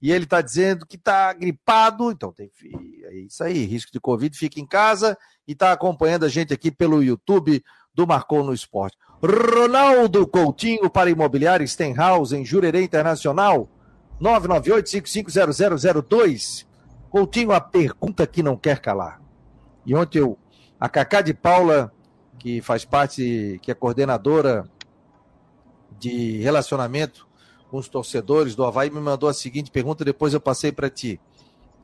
[0.00, 2.50] E ele tá dizendo que tá gripado, então tem
[3.04, 6.70] é isso aí, risco de Covid, fica em casa e tá acompanhando a gente aqui
[6.70, 7.62] pelo YouTube
[7.94, 8.96] do Marcou no Esporte.
[9.22, 13.68] Ronaldo Coutinho para Imobiliário Stenhouse em Jurerê Internacional,
[14.18, 16.64] 998-550002.
[17.10, 19.20] Coutinho, a pergunta que não quer calar.
[19.84, 20.38] E ontem eu,
[20.80, 21.92] a Cacá de Paula,
[22.38, 24.64] que faz parte, que é coordenadora
[25.98, 27.26] de relacionamento
[27.70, 31.20] com os torcedores do Havaí me mandou a seguinte pergunta, depois eu passei para ti.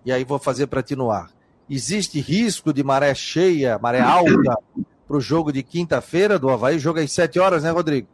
[0.04, 1.30] E aí vou fazer para ti no ar.
[1.68, 4.56] Existe risco de maré cheia, maré alta,
[5.06, 6.76] para o jogo de quinta-feira do Havaí?
[6.76, 8.06] O jogo é às 7 horas, né, Rodrigo?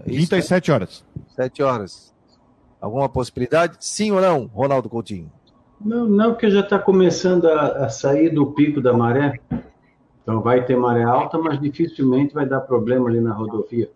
[0.00, 1.04] É Quinta às 7 horas.
[1.36, 2.14] 7 horas.
[2.80, 3.76] Alguma possibilidade?
[3.80, 5.30] Sim ou não, Ronaldo Coutinho?
[5.80, 9.40] Não, não, porque já está começando a, a, sair do pico da maré.
[10.28, 13.90] Então vai ter maré alta, mas dificilmente vai dar problema ali na rodovia.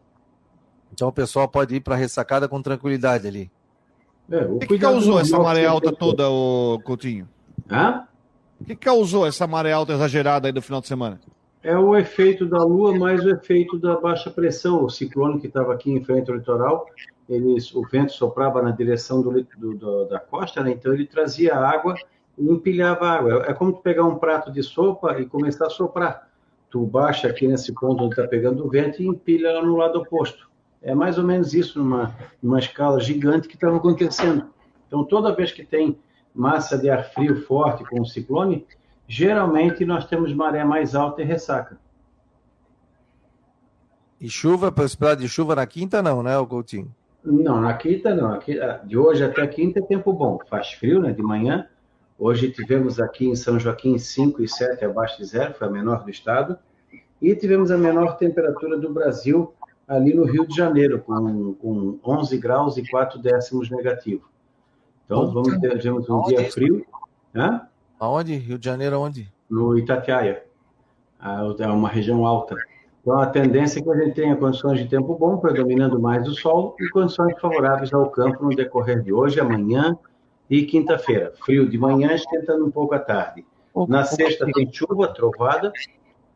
[0.90, 3.50] Então o pessoal pode ir para a ressacada com tranquilidade ali.
[4.30, 7.28] É, o que, que causou essa maré alta toda, o Coutinho?
[7.70, 8.04] Hã?
[8.58, 11.20] O que causou essa maré alta exagerada aí no final de semana?
[11.62, 14.82] É o efeito da Lua mais o efeito da baixa pressão.
[14.82, 16.86] O ciclone que estava aqui em frente ao litoral,
[17.28, 20.70] eles, o vento soprava na direção do, do, do, da costa, né?
[20.70, 21.94] então ele trazia água
[22.38, 23.44] e empilhava água.
[23.46, 26.28] É como tu pegar um prato de sopa e começar a soprar.
[26.70, 29.98] Tu baixa aqui nesse ponto onde está pegando o vento e empilha lá no lado
[29.98, 30.50] oposto.
[30.80, 34.46] É mais ou menos isso numa, numa escala gigante que estava acontecendo.
[34.86, 35.98] Então, toda vez que tem
[36.34, 38.66] massa de ar frio forte com o ciclone,
[39.06, 41.78] geralmente nós temos maré mais alta e ressaca.
[44.20, 46.94] E chuva, possibilidade de chuva na quinta não, né, o Coutinho?
[47.24, 48.38] Não, na quinta não.
[48.84, 50.38] De hoje até quinta é tempo bom.
[50.48, 51.66] Faz frio, né, de manhã.
[52.18, 56.04] Hoje tivemos aqui em São Joaquim 5 e 7 abaixo de zero, foi a menor
[56.04, 56.58] do estado.
[57.20, 59.52] E tivemos a menor temperatura do Brasil
[59.86, 64.28] ali no Rio de Janeiro, com, com 11 graus e 4 décimos negativo.
[65.04, 66.86] Então, vamos ter tivemos um dia frio.
[67.34, 67.62] Hã?
[67.98, 68.34] Aonde?
[68.36, 69.30] Rio de Janeiro, aonde?
[69.48, 70.44] No Itatiaia.
[71.58, 72.56] É uma região alta.
[73.00, 76.34] Então, a tendência é que a gente tenha condições de tempo bom, predominando mais o
[76.34, 79.98] sol, e condições favoráveis ao campo no decorrer de hoje, amanhã
[80.52, 81.32] e quinta-feira.
[81.42, 83.42] Frio de manhã, esquentando um pouco à tarde.
[83.88, 85.72] Na sexta tem chuva, trovada,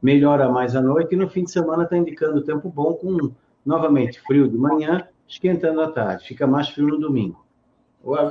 [0.01, 3.31] melhora mais à noite, e no fim de semana está indicando tempo bom, com
[3.65, 6.27] novamente frio de manhã, esquentando à tarde.
[6.27, 7.45] Fica mais frio no domingo.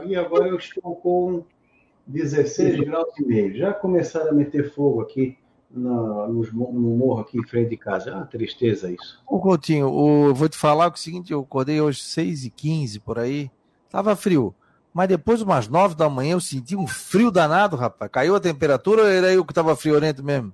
[0.07, 1.43] E agora eu estou com
[2.07, 3.55] 16 graus e meio.
[3.55, 5.37] Já começaram a meter fogo aqui
[5.69, 8.09] no, no, morro aqui em frente de casa.
[8.09, 9.21] É uma tristeza isso.
[9.27, 13.19] Ô, Coutinho, o, vou te falar o seguinte, eu acordei hoje 6 e 15 por
[13.19, 13.51] aí,
[13.91, 14.55] tava frio.
[14.95, 18.10] Mas depois, umas 9 da manhã, eu senti um frio danado, rapaz.
[18.10, 20.53] Caiu a temperatura ou era eu que tava friorento mesmo?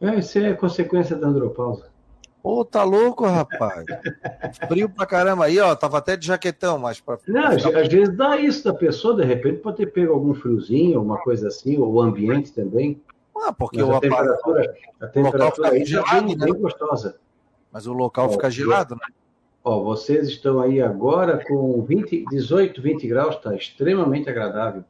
[0.00, 1.86] É, isso é consequência da andropausa.
[2.40, 3.84] Ô, oh, tá louco, rapaz.
[4.68, 5.46] Frio pra caramba.
[5.46, 7.18] Aí, ó, tava até de jaquetão, mas pra.
[7.26, 11.18] Não, às vezes dá isso da pessoa, de repente pode ter pego algum friozinho, alguma
[11.18, 13.02] coisa assim, ou o ambiente também.
[13.36, 16.44] Ah, porque o a temperatura, a temperatura aí já gelado, bem, né?
[16.44, 17.18] bem gostosa.
[17.72, 19.06] Mas o local ó, fica gelado, né?
[19.64, 24.84] Ó, vocês estão aí agora com 20, 18, 20 graus, tá extremamente agradável.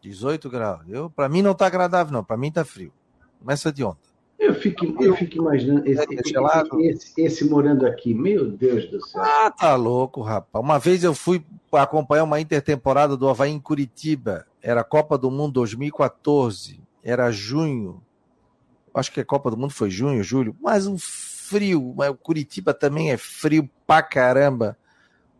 [0.00, 0.82] 18 graus.
[0.88, 2.22] Eu, para mim não tá agradável, não.
[2.22, 2.92] Para mim tá frio.
[3.40, 4.12] Começa de ontem.
[4.38, 6.34] Eu fico, eu fico imaginando esse, esse,
[6.80, 9.22] esse, esse, morando aqui, meu Deus do céu.
[9.22, 10.64] Ah, tá louco, rapaz.
[10.64, 14.46] Uma vez eu fui acompanhar uma intertemporada do Havaí em Curitiba.
[14.60, 16.80] Era Copa do Mundo 2014.
[17.02, 18.02] Era junho.
[18.94, 20.56] Acho que a Copa do Mundo foi junho, julho.
[20.60, 20.96] Mas um
[21.52, 21.94] frio.
[21.96, 24.76] Mas Curitiba também é frio pra caramba.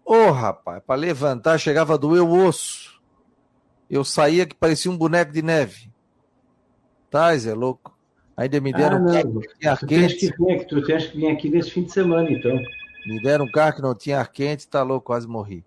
[0.04, 3.00] Ô, oh, rapaz, pra levantar chegava a doer o osso.
[3.88, 5.90] Eu saía que parecia um boneco de neve.
[7.10, 7.96] Tá, Zé, louco.
[8.36, 10.18] Ainda me deram ah, um carro que tinha ar tu quente.
[10.18, 12.58] Tens que vir, tu tens que vir aqui nesse fim de semana, então.
[13.06, 15.64] Me deram um carro que não tinha ar quente, tá louco, quase morri.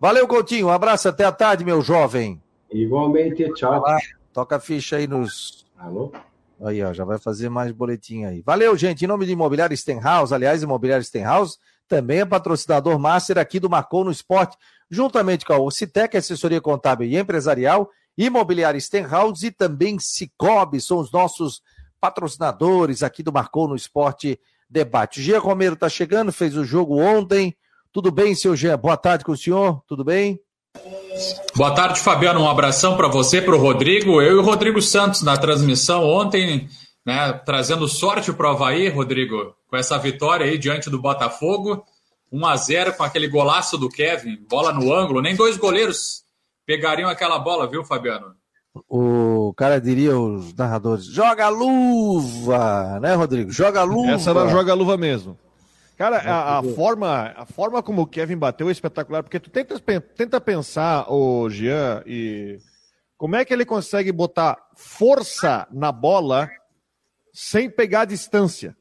[0.00, 0.66] Valeu, Coutinho.
[0.66, 2.42] Um abraço até a tarde, meu jovem.
[2.70, 3.80] Igualmente, tchau.
[3.80, 3.98] Lá,
[4.32, 5.66] toca a ficha aí nos.
[5.76, 6.12] Alô?
[6.60, 8.42] Aí, ó, já vai fazer mais boletim aí.
[8.42, 9.04] Valeu, gente.
[9.04, 11.56] Em nome de Imobiliário Stenhouse, aliás, Imobiliário Stenhouse
[11.88, 14.56] também é patrocinador master aqui do Marcou no Esporte,
[14.90, 21.10] juntamente com a Ocitec, assessoria contábil e empresarial, Imobiliário Stenhouse e também Cicobi, são os
[21.10, 21.62] nossos
[22.00, 25.20] patrocinadores aqui do Marcou no Esporte Debate.
[25.20, 27.56] O Gia Romero está chegando, fez o jogo ontem.
[27.90, 28.76] Tudo bem, seu Gia?
[28.76, 30.38] Boa tarde com o senhor, tudo bem?
[31.56, 32.40] Boa tarde, Fabiano.
[32.40, 34.22] Um abração para você, para o Rodrigo.
[34.22, 36.68] Eu e o Rodrigo Santos na transmissão ontem,
[37.04, 41.84] né, trazendo sorte para o Havaí, Rodrigo, com essa vitória aí diante do Botafogo.
[42.30, 45.22] 1 a 0 com aquele golaço do Kevin, bola no ângulo.
[45.22, 46.22] Nem dois goleiros
[46.66, 48.36] pegariam aquela bola, viu, Fabiano?
[48.88, 53.50] o cara diria os narradores, joga luva, né, Rodrigo?
[53.50, 54.12] Joga luva.
[54.12, 55.38] Essa era joga luva mesmo.
[55.98, 59.80] Cara, a, a, forma, a forma como o Kevin bateu é espetacular, porque tu tenta,
[59.80, 62.60] tenta pensar, o Jean, e
[63.16, 66.48] como é que ele consegue botar força na bola
[67.32, 68.76] sem pegar distância?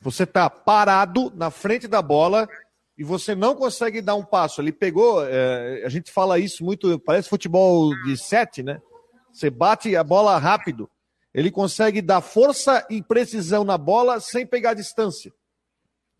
[0.00, 2.48] Você tá parado na frente da bola
[2.96, 4.62] e você não consegue dar um passo.
[4.62, 8.80] Ele pegou, é, a gente fala isso muito, parece futebol de sete, né?
[9.32, 10.88] Você bate a bola rápido.
[11.34, 15.32] Ele consegue dar força e precisão na bola sem pegar distância.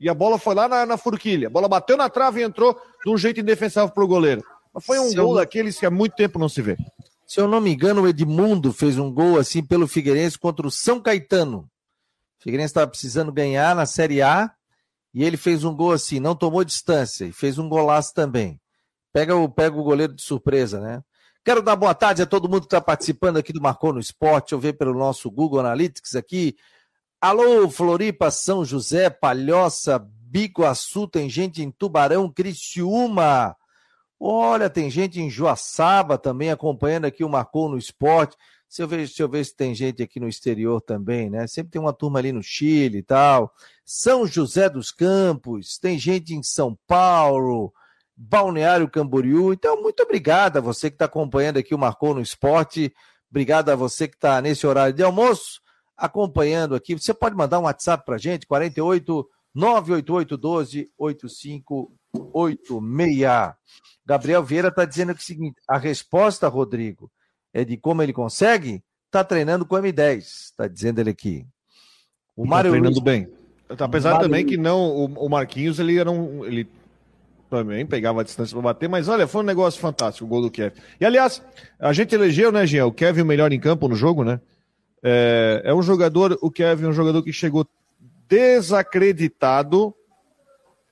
[0.02, 1.46] E a bola foi lá na, na furquilha.
[1.46, 4.44] A bola bateu na trave e entrou de um jeito indefensável pro goleiro.
[4.74, 5.36] Mas foi um se gol eu...
[5.36, 6.76] daqueles que há muito tempo não se vê.
[7.24, 10.72] Se eu não me engano, o Edmundo fez um gol assim pelo Figueirense contra o
[10.72, 11.70] São Caetano.
[12.40, 14.50] O Figueirense estava precisando ganhar na Série A
[15.14, 18.60] e ele fez um gol assim, não tomou distância e fez um golaço também.
[19.12, 21.00] Pega o, pega o goleiro de surpresa, né?
[21.44, 24.52] Quero dar boa tarde a todo mundo que está participando aqui do Marcou no Esporte.
[24.52, 26.56] Eu ver pelo nosso Google Analytics aqui.
[27.24, 33.54] Alô, Floripa, São José, Palhoça, Biguaçu, tem gente em Tubarão, Criciúma.
[34.18, 38.36] Olha, tem gente em Joaçaba também acompanhando aqui o Marcou no Esporte.
[38.68, 41.46] Se eu ver, se eu ver se tem gente aqui no exterior também, né?
[41.46, 43.54] Sempre tem uma turma ali no Chile e tal.
[43.84, 47.72] São José dos Campos, tem gente em São Paulo,
[48.16, 49.52] Balneário Camboriú.
[49.52, 52.92] Então, muito obrigado a você que está acompanhando aqui o Marcou no Esporte.
[53.30, 55.62] Obrigado a você que está nesse horário de almoço,
[55.96, 56.94] acompanhando aqui.
[56.94, 63.54] Você pode mandar um WhatsApp para gente, 48 988 12 8586.
[64.04, 67.08] Gabriel Vieira está dizendo que é o seguinte: a resposta, Rodrigo,
[67.52, 71.46] é de como ele consegue, tá treinando com M10, está dizendo ele aqui.
[72.36, 73.04] O tá Mário tá treinando Luiz...
[73.04, 73.28] bem.
[73.78, 74.26] Apesar Mário...
[74.26, 76.66] também que não, o, Marquinhos ele era um, ele
[77.48, 80.50] também pegava a distância para bater, mas olha, foi um negócio fantástico o gol do
[80.50, 80.80] Kevin.
[80.98, 81.42] E aliás,
[81.78, 84.40] a gente elegeu, né, Jean, o Kevin o melhor em campo no jogo, né?
[85.02, 87.66] É, é um jogador, o Kevin é um jogador que chegou
[88.28, 89.94] desacreditado,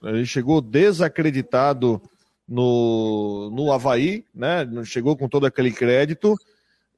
[0.03, 2.03] ele chegou desacreditado
[2.49, 4.68] no, no Havaí, né?
[4.85, 6.35] Chegou com todo aquele crédito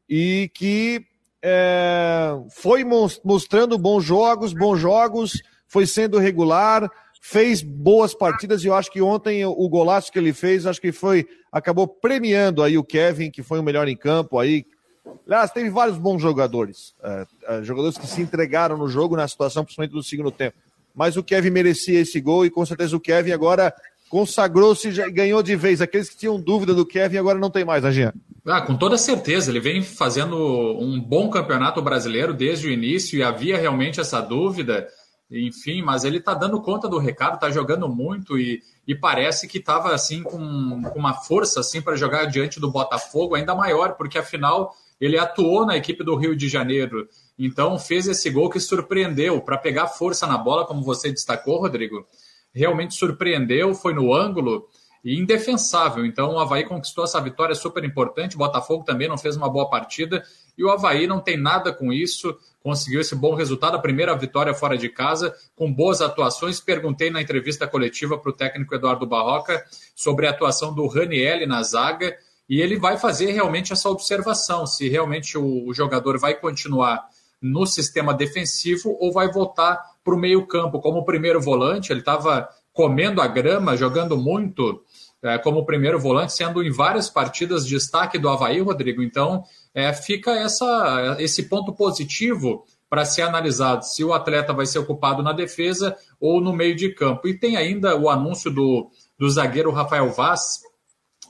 [0.08, 1.04] e que
[1.42, 8.74] é, foi mostrando bons jogos, bons jogos, foi sendo regular, fez boas partidas e eu
[8.74, 12.84] acho que ontem o golaço que ele fez, acho que foi acabou premiando aí o
[12.84, 14.64] Kevin, que foi o melhor em campo aí.
[15.26, 19.64] Aliás, teve vários bons jogadores, é, é, jogadores que se entregaram no jogo na situação,
[19.64, 20.56] principalmente do segundo tempo.
[20.94, 23.74] Mas o Kevin merecia esse gol e com certeza o Kevin agora
[24.10, 25.80] consagrou-se e ganhou de vez.
[25.80, 28.12] Aqueles que tinham dúvida do Kevin agora não tem mais, Aginha.
[28.46, 29.50] Ah, com toda certeza.
[29.50, 30.36] Ele vem fazendo
[30.78, 34.86] um bom campeonato brasileiro desde o início e havia realmente essa dúvida.
[35.30, 39.56] Enfim, mas ele está dando conta do recado, está jogando muito e, e parece que
[39.56, 44.18] estava assim com, com uma força assim para jogar diante do Botafogo ainda maior, porque
[44.18, 47.08] afinal ele atuou na equipe do Rio de Janeiro.
[47.36, 52.06] Então fez esse gol que surpreendeu para pegar força na bola, como você destacou, Rodrigo
[52.54, 54.68] realmente surpreendeu, foi no ângulo
[55.04, 56.06] e indefensável.
[56.06, 58.36] Então o Havaí conquistou essa vitória super importante.
[58.36, 60.22] O Botafogo também não fez uma boa partida
[60.56, 62.38] e o Havaí não tem nada com isso.
[62.62, 66.60] Conseguiu esse bom resultado, a primeira vitória fora de casa, com boas atuações.
[66.60, 69.64] Perguntei na entrevista coletiva para o técnico Eduardo Barroca
[69.96, 72.16] sobre a atuação do Ranielli na zaga
[72.48, 77.06] e ele vai fazer realmente essa observação: se realmente o, jogador vai continuar
[77.40, 81.92] no sistema defensivo ou vai voltar para o meio-campo como primeiro volante.
[81.92, 84.82] Ele estava comendo a grama, jogando muito
[85.22, 89.02] é, como primeiro volante, sendo em várias partidas destaque do Havaí, Rodrigo.
[89.02, 94.78] Então, é, fica essa, esse ponto positivo para ser analisado se o atleta vai ser
[94.78, 97.26] ocupado na defesa ou no meio de campo.
[97.26, 100.60] E tem ainda o anúncio do, do zagueiro Rafael Vaz,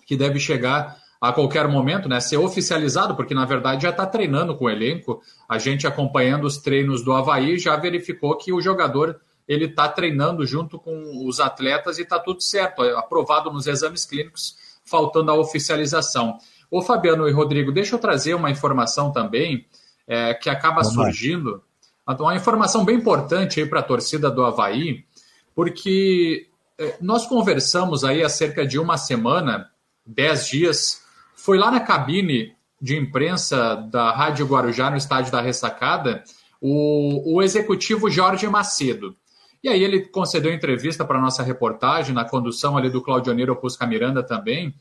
[0.06, 4.56] que deve chegar a qualquer momento, né, ser oficializado, porque na verdade já está treinando
[4.56, 5.22] com o elenco.
[5.48, 10.44] A gente acompanhando os treinos do Havaí já verificou que o jogador ele está treinando
[10.44, 16.38] junto com os atletas e está tudo certo, aprovado nos exames clínicos, faltando a oficialização.
[16.68, 19.64] Ô Fabiano e Rodrigo, deixa eu trazer uma informação também
[20.08, 21.62] é, que acaba surgindo,
[22.18, 25.04] uma informação bem importante aí para a torcida do Havaí,
[25.54, 29.70] porque é, nós conversamos aí há cerca de uma semana,
[30.04, 31.01] dez dias,
[31.42, 36.22] foi lá na cabine de imprensa da Rádio Guarujá, no estádio da Ressacada,
[36.60, 39.16] o, o executivo Jorge Macedo.
[39.62, 43.84] E aí ele concedeu entrevista para a nossa reportagem, na condução ali do Claudionero Pusca
[43.84, 44.72] Miranda também,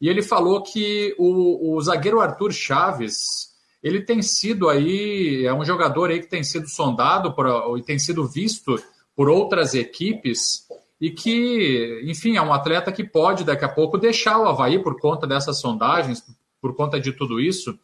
[0.00, 5.64] e ele falou que o, o zagueiro Arthur Chaves, ele tem sido aí, é um
[5.64, 8.80] jogador aí que tem sido sondado por, e tem sido visto
[9.16, 10.63] por outras equipes
[11.04, 14.98] e que, enfim, é um atleta que pode daqui a pouco deixar o Havaí por
[14.98, 16.24] conta dessas sondagens,
[16.62, 17.78] por conta de tudo isso.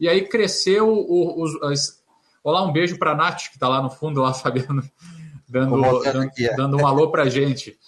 [0.00, 1.54] E aí cresceu os.
[1.62, 2.02] As...
[2.42, 4.82] Olá, um beijo para a Nath, que está lá no fundo, lá, Fabiano,
[5.48, 6.56] dando, dando, é.
[6.56, 7.78] dando, um alô para a gente.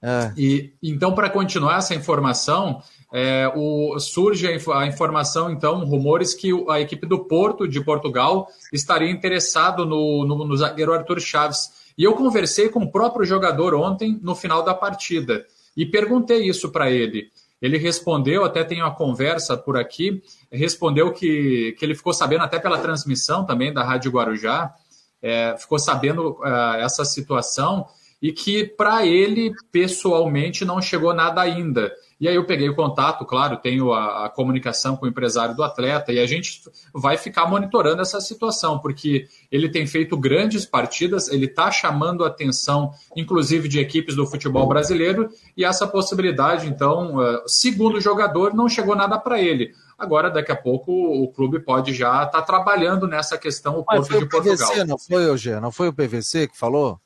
[0.00, 0.32] É.
[0.36, 2.80] E então, para continuar essa informação,
[3.12, 8.46] é, o, surge a, a, informação, então, rumores que a equipe do Porto de Portugal
[8.72, 11.82] estaria interessado no, no, no zagueiro Arthur Chaves.
[11.96, 16.70] E eu conversei com o próprio jogador ontem, no final da partida, e perguntei isso
[16.70, 17.30] para ele.
[17.62, 22.58] Ele respondeu, até tem uma conversa por aqui, respondeu que, que ele ficou sabendo, até
[22.58, 24.74] pela transmissão também da Rádio Guarujá,
[25.22, 27.86] é, ficou sabendo uh, essa situação
[28.20, 31.90] e que para ele pessoalmente não chegou nada ainda.
[32.24, 35.62] E aí eu peguei o contato, claro, tenho a, a, comunicação com o empresário do
[35.62, 41.28] atleta e a gente vai ficar monitorando essa situação, porque ele tem feito grandes partidas,
[41.28, 47.22] ele está chamando a atenção, inclusive, de equipes do futebol brasileiro, e essa possibilidade, então,
[47.22, 49.74] eh, segundo o jogador, não chegou nada para ele.
[49.98, 54.18] Agora, daqui a pouco, o clube pode já estar tá trabalhando nessa questão, o Porto
[54.18, 54.86] de Portugal.
[54.86, 55.60] Não foi, Eugênio?
[55.60, 56.98] Não foi o PVC que falou?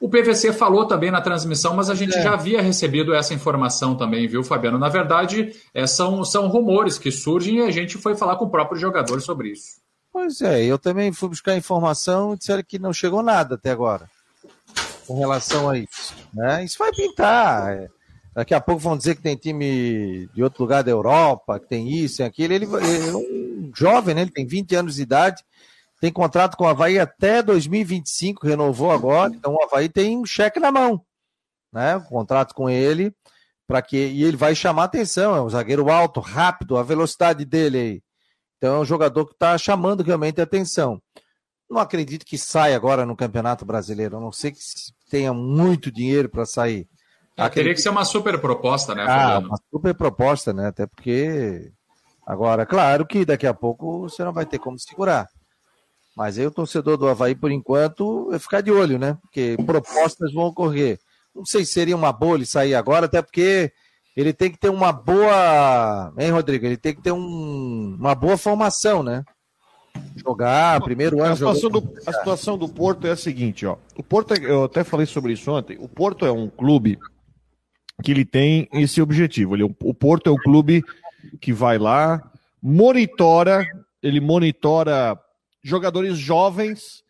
[0.00, 2.22] O PVC falou também na transmissão, mas a gente é.
[2.22, 4.78] já havia recebido essa informação também, viu, Fabiano?
[4.78, 8.50] Na verdade, é, são, são rumores que surgem e a gente foi falar com o
[8.50, 9.80] próprio jogador sobre isso.
[10.12, 14.08] Pois é, eu também fui buscar informação e disseram que não chegou nada até agora
[15.08, 16.14] com relação a isso.
[16.34, 16.64] Né?
[16.64, 17.72] Isso vai pintar.
[17.72, 17.88] É.
[18.34, 21.88] Daqui a pouco vão dizer que tem time de outro lugar da Europa, que tem
[21.88, 22.52] isso e aquilo.
[22.52, 24.20] Ele, ele é um jovem, né?
[24.20, 25.42] ele tem 20 anos de idade
[26.00, 30.60] tem contrato com o Havaí até 2025, renovou agora, então o Havaí tem um cheque
[30.60, 31.04] na mão,
[31.72, 31.96] né?
[31.96, 33.12] Um contrato com ele,
[33.66, 37.78] para que e ele vai chamar atenção, é um zagueiro alto, rápido, a velocidade dele
[37.78, 38.02] aí.
[38.56, 41.00] Então é um jogador que está chamando realmente atenção.
[41.70, 44.58] Não acredito que saia agora no Campeonato Brasileiro, a não sei que
[45.10, 46.88] tenha muito dinheiro para sair.
[47.36, 50.68] É, teria que ser uma super proposta, né, Ah, uma super proposta, né?
[50.68, 51.70] Até porque
[52.26, 55.28] agora, claro que daqui a pouco você não vai ter como segurar.
[56.18, 59.16] Mas aí o torcedor do Havaí, por enquanto, vai ficar de olho, né?
[59.22, 60.98] Porque propostas vão ocorrer.
[61.32, 63.70] Não sei se seria uma boa ele sair agora, até porque
[64.16, 66.12] ele tem que ter uma boa.
[66.18, 66.66] Hein, Rodrigo?
[66.66, 67.96] Ele tem que ter um...
[68.00, 69.24] uma boa formação, né?
[70.16, 71.34] Jogar, primeiro ano.
[71.34, 73.76] A situação, do, a situação do Porto é a seguinte, ó.
[73.96, 75.76] O Porto, é, eu até falei sobre isso ontem.
[75.78, 76.98] O Porto é um clube
[78.02, 79.54] que ele tem esse objetivo.
[79.54, 80.82] Ele, o Porto é o clube
[81.40, 82.28] que vai lá,
[82.60, 83.64] monitora,
[84.02, 85.16] ele monitora
[85.68, 87.04] jogadores jovens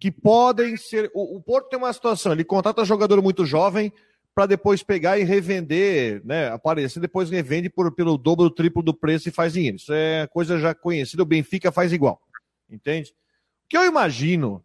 [0.00, 1.10] que podem ser.
[1.14, 3.92] O, o Porto tem uma situação, ele contrata jogador muito jovem
[4.34, 6.48] para depois pegar e revender, né?
[6.50, 9.76] Aparecer, depois revende por, pelo dobro, triplo do preço e faz dinheiro.
[9.76, 12.20] Isso é coisa já conhecida, o Benfica faz igual.
[12.70, 13.10] Entende?
[13.10, 14.64] O que eu imagino,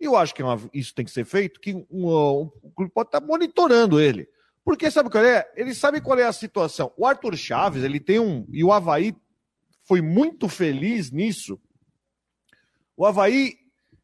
[0.00, 2.70] e eu acho que é uma, isso tem que ser feito, que um, um, o
[2.70, 4.28] clube pode estar tá monitorando ele.
[4.64, 5.50] Porque sabe qual é?
[5.56, 6.92] Ele sabe qual é a situação.
[6.96, 8.46] O Arthur Chaves, ele tem um.
[8.52, 9.16] E o Havaí
[9.84, 11.58] foi muito feliz nisso,
[12.98, 13.54] o Havaí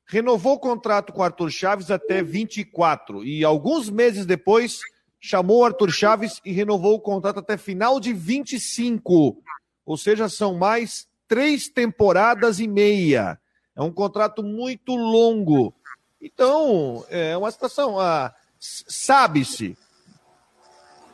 [0.07, 4.79] renovou o contrato com o Arthur Chaves até 24 e alguns meses depois
[5.21, 9.37] chamou o Arthur Chaves e renovou o contrato até final de 25.
[9.85, 13.37] Ou seja, são mais três temporadas e meia.
[13.75, 15.75] É um contrato muito longo.
[16.23, 17.99] Então, é uma situação.
[17.99, 19.77] Ah, sabe-se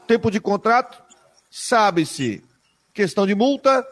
[0.06, 1.02] tempo de contrato,
[1.50, 2.44] sabe-se
[2.92, 3.82] questão de multa,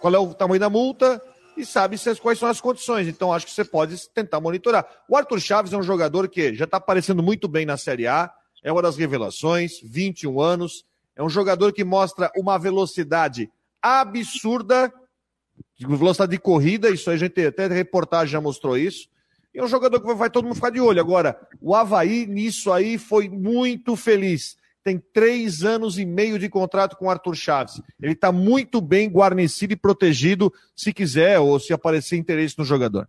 [0.00, 1.22] qual é o tamanho da multa,
[1.56, 3.08] e sabe quais são as condições.
[3.08, 4.86] Então, acho que você pode tentar monitorar.
[5.08, 8.32] O Arthur Chaves é um jogador que já está aparecendo muito bem na Série A,
[8.62, 10.84] é uma das revelações, 21 anos,
[11.14, 13.50] é um jogador que mostra uma velocidade
[13.80, 14.92] absurda,
[15.78, 19.08] velocidade de corrida, isso a gente até reportagem já mostrou isso.
[19.54, 21.00] E é um jogador que vai todo mundo ficar de olho.
[21.00, 26.96] Agora, o Havaí nisso aí foi muito feliz tem três anos e meio de contrato
[26.96, 27.80] com o Arthur Chaves.
[28.00, 33.06] Ele está muito bem guarnecido e protegido se quiser ou se aparecer interesse no jogador.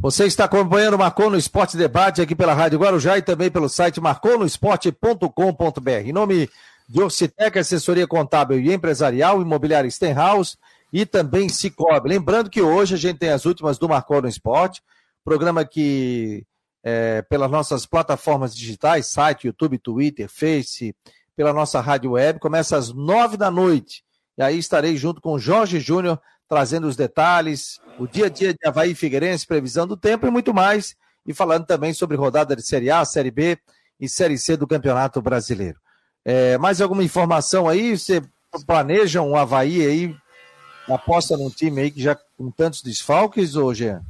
[0.00, 3.68] Você está acompanhando o Marcou no Esporte Debate aqui pela Rádio Guarujá e também pelo
[3.68, 5.90] site marconosport.com.br.
[6.04, 6.48] Em nome
[6.88, 10.56] de Orcitec, assessoria contábil e empresarial, imobiliária Stenhouse
[10.90, 12.08] e também Cicobi.
[12.08, 14.82] Lembrando que hoje a gente tem as últimas do Marcou no Esporte,
[15.24, 16.46] programa que
[16.90, 20.96] é, pelas nossas plataformas digitais, site, YouTube, Twitter, Face,
[21.36, 22.38] pela nossa rádio web.
[22.38, 24.02] Começa às nove da noite.
[24.38, 26.18] E aí estarei junto com Jorge Júnior,
[26.48, 30.54] trazendo os detalhes, o dia a dia de Havaí Figueirense, previsão do tempo e muito
[30.54, 30.96] mais.
[31.26, 33.58] E falando também sobre rodada de Série A, Série B
[34.00, 35.78] e Série C do Campeonato Brasileiro.
[36.24, 37.98] É, mais alguma informação aí?
[37.98, 38.22] Você
[38.66, 40.16] planeja um Havaí aí,
[40.88, 44.00] aposta num time aí que já com tantos desfalques, ou Jean?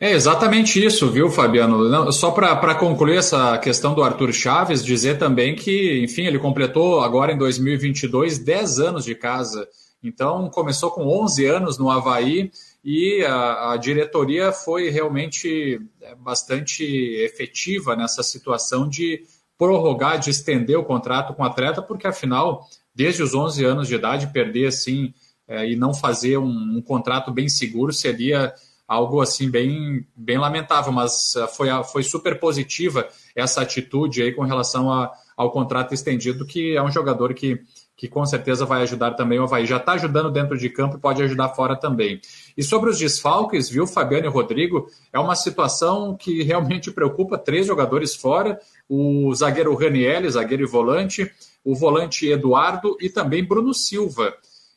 [0.00, 1.88] É exatamente isso, viu, Fabiano?
[1.88, 7.00] Não, só para concluir essa questão do Arthur Chaves, dizer também que, enfim, ele completou
[7.00, 9.68] agora em 2022 10 anos de casa.
[10.02, 12.50] Então, começou com 11 anos no Havaí
[12.84, 19.22] e a, a diretoria foi realmente é, bastante efetiva nessa situação de
[19.56, 23.94] prorrogar, de estender o contrato com o atleta, porque afinal, desde os 11 anos de
[23.94, 25.14] idade, perder assim
[25.48, 28.52] é, e não fazer um, um contrato bem seguro seria
[28.86, 34.42] algo assim bem, bem lamentável, mas eh, foi, foi super positiva essa atitude aí com
[34.42, 37.62] relação a, ao contrato estendido, que é um jogador que
[37.96, 39.66] que com certeza vai ajudar também o Havaí.
[39.66, 42.20] Já está ajudando dentro de campo e pode ajudar fora também.
[42.56, 47.38] E sobre os desfalques, viu, Fabiano e Rodrigo, é uma situação que realmente preocupa.
[47.38, 48.58] Três jogadores fora,
[48.88, 51.30] o zagueiro Raniel, zagueiro e volante,
[51.64, 54.34] o volante Eduardo e também Bruno Silva.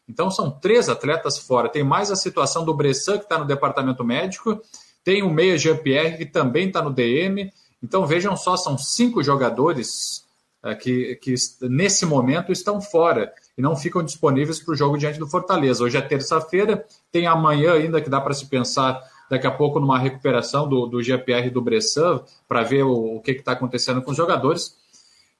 [0.07, 1.69] Então são três atletas fora.
[1.69, 4.61] Tem mais a situação do Bressan, que está no departamento médico,
[5.03, 7.51] tem o Meia Jean-Pierre, que também está no DM.
[7.83, 10.25] Então vejam só, são cinco jogadores
[10.63, 15.19] é, que, que nesse momento estão fora e não ficam disponíveis para o jogo diante
[15.19, 15.83] do Fortaleza.
[15.83, 19.99] Hoje é terça-feira, tem amanhã ainda que dá para se pensar daqui a pouco numa
[19.99, 24.17] recuperação do, do GPR do Bressan para ver o, o que está acontecendo com os
[24.17, 24.75] jogadores.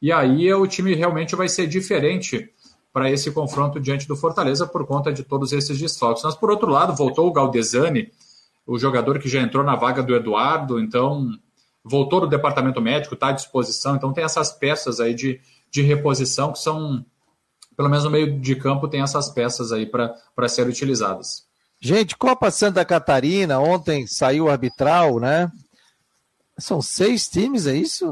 [0.01, 2.49] E aí o time realmente vai ser diferente
[2.97, 6.23] para esse confronto diante do Fortaleza por conta de todos esses desfalques.
[6.23, 8.11] Mas, por outro lado, voltou o Galdesani,
[8.65, 11.29] o jogador que já entrou na vaga do Eduardo, então
[11.85, 15.39] voltou do departamento médico, está à disposição, então tem essas peças aí de,
[15.69, 17.05] de reposição que são,
[17.75, 21.45] pelo menos no meio de campo, tem essas peças aí para serem utilizadas.
[21.79, 25.51] Gente, Copa Santa Catarina, ontem saiu o arbitral, né?
[26.57, 28.11] São seis times, é isso?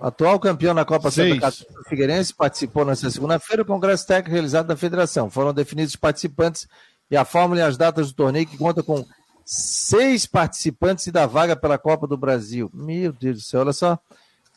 [0.00, 1.34] Atual campeão na Copa Seis.
[1.34, 5.28] Santa Catarina, Figueirense, participou nesta segunda-feira do Congresso Técnico realizado da Federação.
[5.28, 6.66] Foram definidos os participantes
[7.10, 9.04] e a fórmula e as datas do torneio, que conta com
[9.44, 12.70] seis participantes e da vaga pela Copa do Brasil.
[12.72, 13.98] Meu Deus do céu, olha só.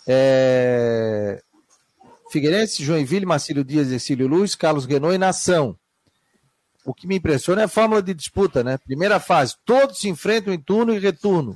[0.08, 1.42] É...
[2.30, 5.78] Figueirense, Joinville, Marcílio Dias, Exílio Luz, Carlos Renault e Nação.
[6.86, 8.78] O que me impressiona é a fórmula de disputa, né?
[8.78, 11.54] Primeira fase, todos se enfrentam em turno e retorno,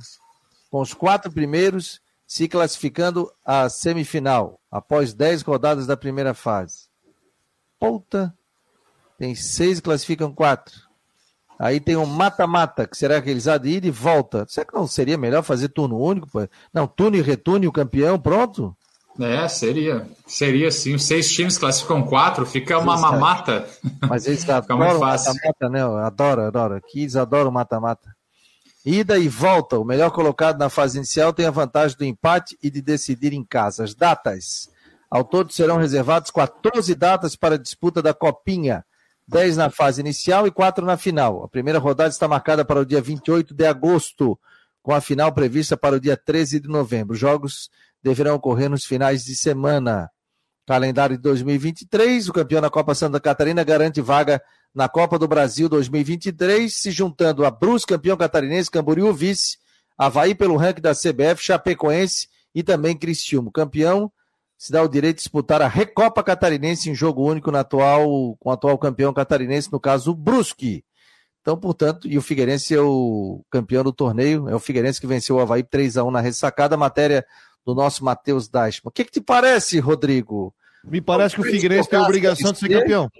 [0.70, 6.88] com os quatro primeiros se classificando à semifinal, após 10 rodadas da primeira fase.
[7.80, 8.34] Puta,
[9.18, 10.74] tem seis classificam quatro.
[11.58, 14.44] Aí tem um mata-mata, que será realizado de ida e volta.
[14.46, 16.28] Será que não seria melhor fazer turno único?
[16.72, 18.76] Não, turno e retorno e o campeão, pronto?
[19.18, 20.06] É, seria.
[20.26, 20.94] Seria sim.
[20.94, 23.66] Os seis times classificam quatro, fica uma mamata.
[24.06, 25.82] Mas eles adoram mata-mata, né?
[26.04, 26.80] Adoro, adoro.
[26.82, 28.14] Kids adoram mata-mata.
[28.90, 29.78] Ida e volta.
[29.78, 33.44] O melhor colocado na fase inicial tem a vantagem do empate e de decidir em
[33.44, 33.84] casa.
[33.84, 34.70] As datas.
[35.10, 38.82] Ao todo serão reservadas 14 datas para a disputa da Copinha.
[39.26, 41.44] 10 na fase inicial e 4 na final.
[41.44, 44.38] A primeira rodada está marcada para o dia 28 de agosto,
[44.82, 47.12] com a final prevista para o dia 13 de novembro.
[47.12, 47.68] Os jogos
[48.02, 50.10] deverão ocorrer nos finais de semana.
[50.66, 54.40] Calendário de 2023, o campeão da Copa Santa Catarina garante vaga
[54.78, 59.58] na Copa do Brasil 2023, se juntando a Brus, campeão catarinense, Camboriú, vice,
[59.98, 63.50] Havaí pelo ranking da CBF, Chapecoense e também Cristiúmo.
[63.50, 64.08] Campeão
[64.56, 68.50] se dá o direito de disputar a Recopa Catarinense em jogo único na atual, com
[68.50, 70.84] o atual campeão catarinense, no caso o Brusque.
[71.40, 75.36] Então, portanto, e o Figueirense é o campeão do torneio, é o Figueirense que venceu
[75.36, 77.26] o Havaí 3 a 1 na ressacada, matéria
[77.66, 78.90] do nosso Matheus Dashman.
[78.90, 80.54] O que, que te parece, Rodrigo?
[80.84, 83.10] Me parece que o Figueirense tem a obrigação de ser campeão.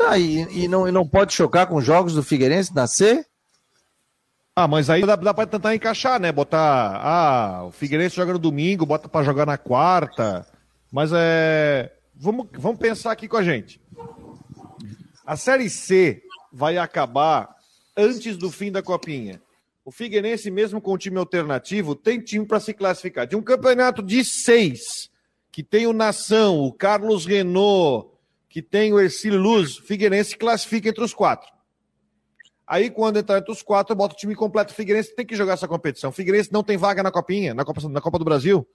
[0.00, 3.26] Tá, e, e, não, e não pode chocar com os jogos do Figueirense nascer?
[4.56, 6.32] Ah, mas aí dá, dá pra tentar encaixar, né?
[6.32, 6.96] Botar.
[6.96, 10.46] Ah, o Figueirense joga no domingo, bota pra jogar na quarta.
[10.90, 11.92] Mas é.
[12.14, 13.78] Vamos, vamos pensar aqui com a gente.
[15.26, 17.54] A Série C vai acabar
[17.94, 19.38] antes do fim da Copinha.
[19.84, 23.26] O Figueirense, mesmo com o time alternativo, tem time para se classificar.
[23.26, 25.10] De um campeonato de seis,
[25.52, 28.09] que tem o Nação, o Carlos Renault,
[28.50, 31.48] que tem o Ercílio Luz, Figueirense classifica entre os quatro.
[32.66, 34.72] Aí, quando entrar entre os quatro, bota o time completo.
[34.72, 36.10] O Figueirense tem que jogar essa competição.
[36.10, 38.66] O Figueirense não tem vaga na Copinha, na Copa, na Copa do Brasil.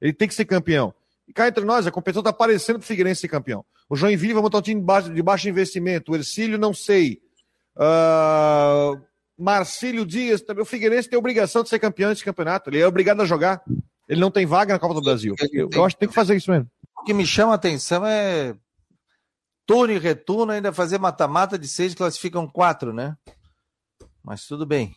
[0.00, 0.94] Ele tem que ser campeão.
[1.26, 3.64] E cá entre nós, a competição está aparecendo para o Figueirense ser campeão.
[3.88, 6.12] O Joinville vai montar um time de baixo, de baixo investimento.
[6.12, 7.20] O Ercílio, não sei.
[7.76, 9.00] Uh,
[9.38, 10.62] Marcílio Dias, também.
[10.62, 12.70] O Figueirense tem obrigação de ser campeão desse campeonato.
[12.70, 13.62] Ele é obrigado a jogar.
[14.08, 15.34] Ele não tem vaga na Copa do Brasil.
[15.52, 16.66] Eu, eu acho que tem que fazer isso mesmo.
[16.98, 18.54] O que me chama a atenção é
[19.68, 23.14] turno e retorno, ainda fazer mata-mata de seis, classificam quatro, né?
[24.24, 24.96] Mas tudo bem.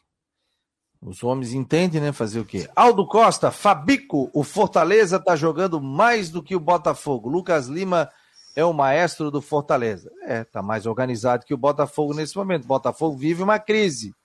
[1.02, 2.14] Os homens entendem, né?
[2.14, 2.70] Fazer o quê?
[2.74, 7.28] Aldo Costa, Fabico, o Fortaleza tá jogando mais do que o Botafogo.
[7.28, 8.10] Lucas Lima
[8.56, 10.10] é o maestro do Fortaleza.
[10.22, 12.64] É, tá mais organizado que o Botafogo nesse momento.
[12.64, 14.16] O Botafogo vive uma crise.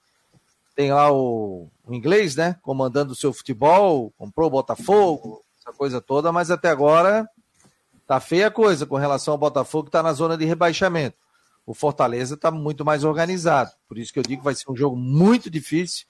[0.76, 2.56] Tem lá o, o inglês, né?
[2.62, 7.28] Comandando o seu futebol, comprou o Botafogo, essa coisa toda, mas até agora
[8.06, 11.16] Tá feia a coisa com relação ao Botafogo que está na zona de rebaixamento.
[11.66, 13.72] O Fortaleza está muito mais organizado.
[13.88, 16.06] Por isso que eu digo que vai ser um jogo muito difícil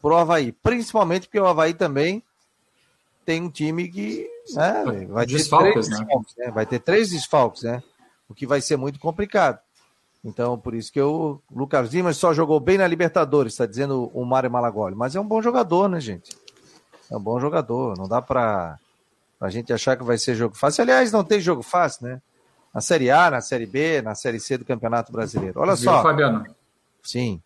[0.00, 0.52] para o Havaí.
[0.52, 2.22] Principalmente porque o Havaí também
[3.24, 5.98] tem um time que né, vai, ter desfalques, né?
[5.98, 6.50] desfalques, né?
[6.50, 7.82] vai ter três desfalques, né?
[8.28, 9.58] O que vai ser muito complicado.
[10.22, 14.24] Então, por isso que o Lucas Dimas só jogou bem na Libertadores, está dizendo o
[14.24, 14.94] Mário Malagoli.
[14.94, 16.36] Mas é um bom jogador, né, gente?
[17.10, 17.96] É um bom jogador.
[17.96, 18.78] Não dá para
[19.40, 20.82] a gente achar que vai ser jogo fácil.
[20.82, 22.20] Aliás, não tem jogo fácil, né?
[22.78, 25.60] na Série A, na Série B, na Série C do Campeonato Brasileiro.
[25.60, 26.02] Olha Viu, só.
[26.02, 26.44] Fabiano?
[27.02, 27.40] Sim.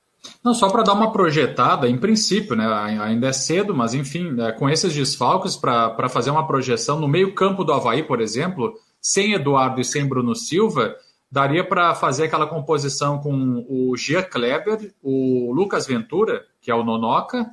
[0.44, 2.66] Não, só para dar uma projetada, em princípio, né?
[3.00, 7.64] Ainda é cedo, mas enfim, né, com esses desfalques, para fazer uma projeção no meio-campo
[7.64, 10.94] do Havaí, por exemplo, sem Eduardo e sem Bruno Silva,
[11.30, 16.84] daria para fazer aquela composição com o Gia Kleber, o Lucas Ventura, que é o
[16.84, 17.50] Nonoca,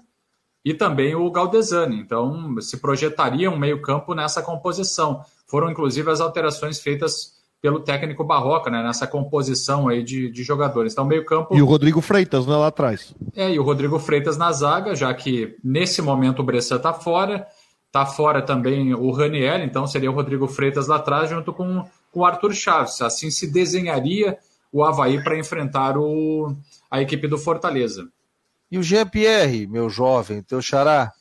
[0.69, 1.99] e também o Galdesani.
[1.99, 5.21] Então, se projetaria um meio-campo nessa composição.
[5.47, 10.93] Foram, inclusive, as alterações feitas pelo técnico Barroca, né, nessa composição aí de, de jogadores.
[10.93, 11.55] Então, meio campo...
[11.55, 13.15] E o Rodrigo Freitas né, lá atrás.
[13.35, 17.47] É, e o Rodrigo Freitas na zaga, já que nesse momento o Bressan está fora,
[17.87, 22.19] está fora também o Raniel, então seria o Rodrigo Freitas lá atrás junto com, com
[22.19, 23.01] o Arthur Chaves.
[23.01, 24.37] Assim se desenharia
[24.71, 26.55] o Havaí para enfrentar o,
[26.91, 28.07] a equipe do Fortaleza.
[28.71, 31.11] E o Jean-Pierre, meu jovem, teu xará?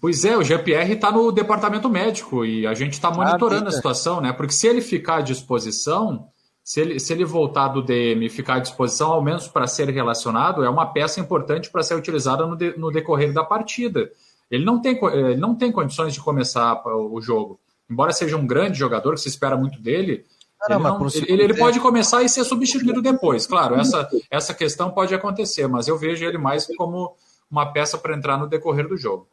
[0.00, 3.72] Pois é, o Jean-Pierre está no departamento médico e a gente está monitorando ah, a
[3.72, 4.32] situação, né?
[4.32, 6.28] Porque se ele ficar à disposição,
[6.62, 9.88] se ele, se ele voltar do DM e ficar à disposição, ao menos para ser
[9.88, 14.10] relacionado, é uma peça importante para ser utilizada no, de, no decorrer da partida.
[14.50, 17.58] Ele não, tem, ele não tem condições de começar o jogo.
[17.88, 20.24] Embora seja um grande jogador, que se espera muito dele,
[20.60, 23.46] Caramba, ele, não, ele, ele, pode começar e ser substituído depois.
[23.46, 27.14] Claro, essa, essa questão pode acontecer, mas eu vejo ele mais como
[27.50, 29.28] uma peça para entrar no decorrer do jogo.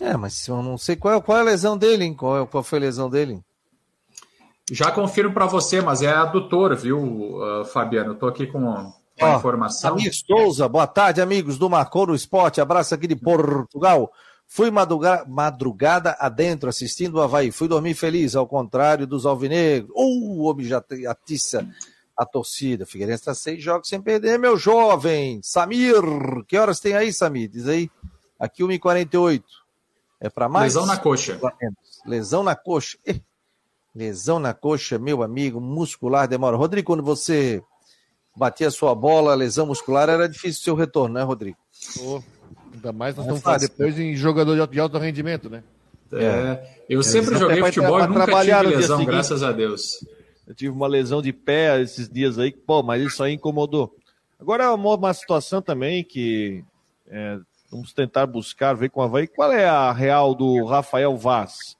[0.00, 2.14] É, mas eu não sei qual, qual é a lesão dele, hein?
[2.14, 3.42] Qual, qual foi a lesão dele?
[4.70, 8.12] Já confirmo para você, mas é adutor, viu, uh, Fabiano?
[8.12, 9.92] Estou aqui com a oh, informação.
[9.92, 12.60] Amir Souza, boa tarde, amigos do Marcou no Esporte.
[12.60, 14.12] Abraço aqui de Portugal.
[14.50, 17.52] Fui madruga madrugada adentro assistindo o Havaí.
[17.52, 19.92] Fui dormir feliz, ao contrário dos alvinegros.
[19.94, 21.68] Uh, o homem já atiça
[22.16, 22.86] a torcida.
[22.86, 25.38] Figueirense está seis jogos sem perder, meu jovem.
[25.42, 26.02] Samir,
[26.46, 27.50] que horas tem aí, Samir?
[27.50, 27.90] Diz aí.
[28.40, 29.42] Aqui 1h48.
[30.18, 30.74] É para mais?
[30.74, 31.38] Lesão na coxa.
[32.06, 32.98] Lesão na coxa.
[33.94, 36.56] Lesão na coxa, meu amigo, muscular demora.
[36.56, 37.62] Rodrigo, quando você
[38.34, 41.58] batia a sua bola, lesão muscular, era difícil o seu retorno, né, Rodrigo?
[42.00, 42.22] Oh,
[42.78, 45.62] ainda mais nós estamos falando depois em jogador de alto rendimento, né?
[46.12, 49.82] É, eu sempre é, joguei futebol e nunca tive lesão, graças a Deus.
[50.46, 53.94] Eu tive uma lesão de pé esses dias aí, pô, mas isso aí incomodou.
[54.40, 56.64] Agora, uma, uma situação também que
[57.06, 57.38] é,
[57.70, 61.76] Vamos tentar buscar, ver com a Havaí qual é a real do Rafael Vaz,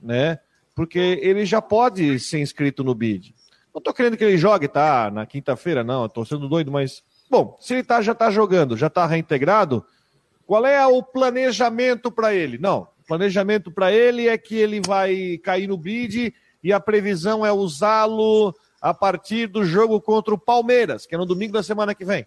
[0.00, 0.38] né?
[0.74, 3.34] Porque ele já pode ser inscrito no BID.
[3.74, 5.10] Não estou querendo que ele jogue, tá?
[5.10, 7.02] Na quinta-feira, não, estou sendo doido, mas.
[7.30, 9.84] Bom, se ele tá, já está jogando, já está reintegrado,
[10.50, 12.58] qual é o planejamento para ele?
[12.58, 17.46] Não, o planejamento para ele é que ele vai cair no BID e a previsão
[17.46, 21.94] é usá-lo a partir do jogo contra o Palmeiras, que é no domingo da semana
[21.94, 22.26] que vem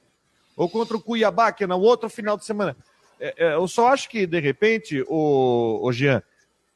[0.55, 2.77] ou contra o Cuiabá, que é no outro final de semana.
[3.19, 6.23] É, é, eu só acho que, de repente, o, o Jean,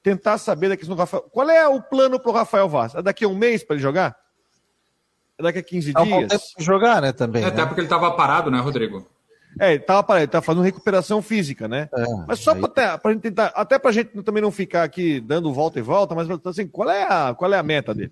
[0.03, 1.23] tentar saber da questão do Rafael.
[1.31, 2.93] Qual é o plano para o Rafael Vaz?
[2.93, 4.17] É daqui a um mês para ele jogar?
[5.37, 6.27] É daqui a 15 é dias?
[6.27, 7.41] Tempo jogar, né, também.
[7.41, 7.65] É, Até né?
[7.67, 9.07] porque ele estava parado, né, Rodrigo?
[9.59, 9.83] É, ele
[10.17, 11.89] ele estava fazendo recuperação física, né?
[11.93, 12.61] É, mas só aí...
[12.97, 15.81] para a gente tentar, até para a gente também não ficar aqui dando volta e
[15.81, 18.11] volta, mas assim, qual é a, qual é a meta dele?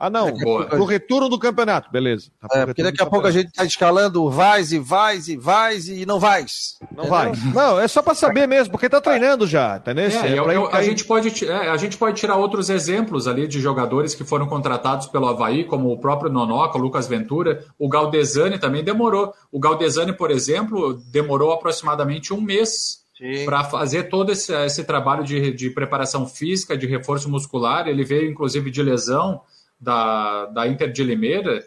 [0.00, 0.32] Ah, não,
[0.78, 2.30] o retorno do campeonato, beleza.
[2.40, 5.88] Tá é, porque daqui a pouco a gente está escalando vais e vais e vais
[5.88, 6.78] e não vais.
[6.94, 7.32] Não vai.
[7.52, 10.16] Não, é só para saber mesmo, porque está treinando já, tá nesse?
[10.16, 13.48] É, é eu, eu, a, gente pode, é, a gente pode tirar outros exemplos ali
[13.48, 17.88] de jogadores que foram contratados pelo Havaí, como o próprio Nonoca, o Lucas Ventura, o
[17.88, 19.34] Galdesani também demorou.
[19.50, 22.98] O Galdesani, por exemplo, demorou aproximadamente um mês
[23.44, 27.88] para fazer todo esse, esse trabalho de, de preparação física, de reforço muscular.
[27.88, 29.40] Ele veio, inclusive, de lesão
[29.80, 31.64] da, da Inter de Limeira.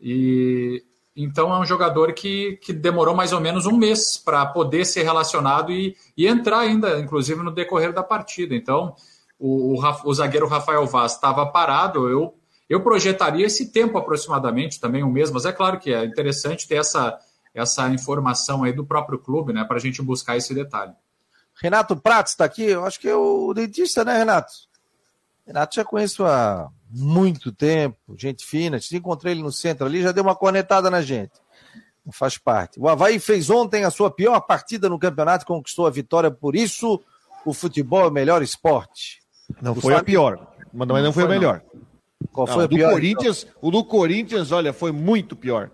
[0.00, 0.84] E
[1.14, 5.02] então é um jogador que, que demorou mais ou menos um mês para poder ser
[5.02, 8.54] relacionado e, e entrar ainda, inclusive, no decorrer da partida.
[8.54, 8.94] Então,
[9.38, 12.34] o, o, o zagueiro Rafael Vaz estava parado, eu,
[12.68, 16.76] eu projetaria esse tempo aproximadamente, também um mês, mas é claro que é interessante ter
[16.76, 17.18] essa,
[17.54, 20.92] essa informação aí do próprio clube, né, para a gente buscar esse detalhe.
[21.60, 24.52] Renato Pratos está aqui, eu acho que é o dentista, né, Renato?
[25.46, 28.78] Renato já conheço há muito tempo, gente fina.
[28.78, 31.32] Te encontrei ele no centro ali, já deu uma cornetada na gente.
[32.04, 32.80] Não faz parte.
[32.80, 37.00] O Havaí fez ontem a sua pior partida no campeonato, conquistou a vitória, por isso
[37.44, 39.20] o futebol é o melhor esporte.
[39.60, 41.62] Não foi a pior, mas não, não foi, foi a melhor.
[42.32, 42.92] Qual foi não, a do pior?
[42.92, 43.54] Corinthians, então?
[43.62, 45.70] O do Corinthians, olha, foi muito pior.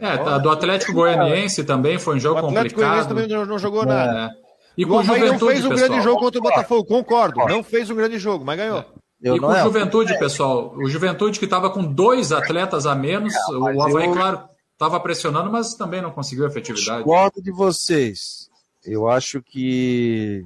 [0.00, 3.14] é, tá, do Atlético Goianiense também foi um jogo o Atlético complicado.
[3.14, 4.34] Goianiense também não jogou nada.
[4.38, 4.42] É.
[4.76, 5.88] E o Havaí não fez um pessoal.
[5.88, 7.40] grande jogo contra o Botafogo, concordo.
[7.46, 8.84] Não fez um grande jogo, mas ganhou.
[9.22, 9.62] Eu e com o é.
[9.62, 14.12] Juventude, pessoal, o Juventude que estava com dois atletas a menos, é, o Havaí, eu...
[14.12, 16.98] claro, estava pressionando, mas também não conseguiu efetividade.
[16.98, 18.50] Discordo de vocês.
[18.84, 20.44] Eu acho que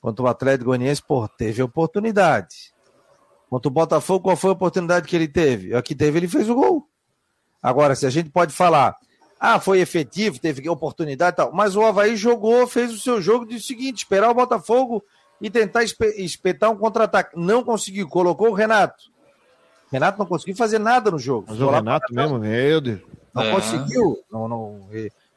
[0.00, 2.74] quanto o Atlético Goianiense, pô, teve oportunidade.
[3.48, 5.74] Contra o Botafogo, qual foi a oportunidade que ele teve?
[5.74, 6.88] A que teve, ele fez o gol.
[7.62, 8.96] Agora, se a gente pode falar,
[9.38, 13.46] ah, foi efetivo, teve oportunidade e tal, mas o Havaí jogou, fez o seu jogo
[13.46, 15.04] de seguinte, esperar o Botafogo
[15.40, 17.38] e tentar espetar um contra-ataque.
[17.38, 19.12] Não conseguiu, colocou o Renato.
[19.90, 21.46] Renato não conseguiu fazer nada no jogo.
[21.48, 23.00] Mas o Renato mesmo, meu Deus.
[23.32, 23.50] Não é.
[23.52, 24.18] conseguiu.
[24.30, 24.88] Não, não,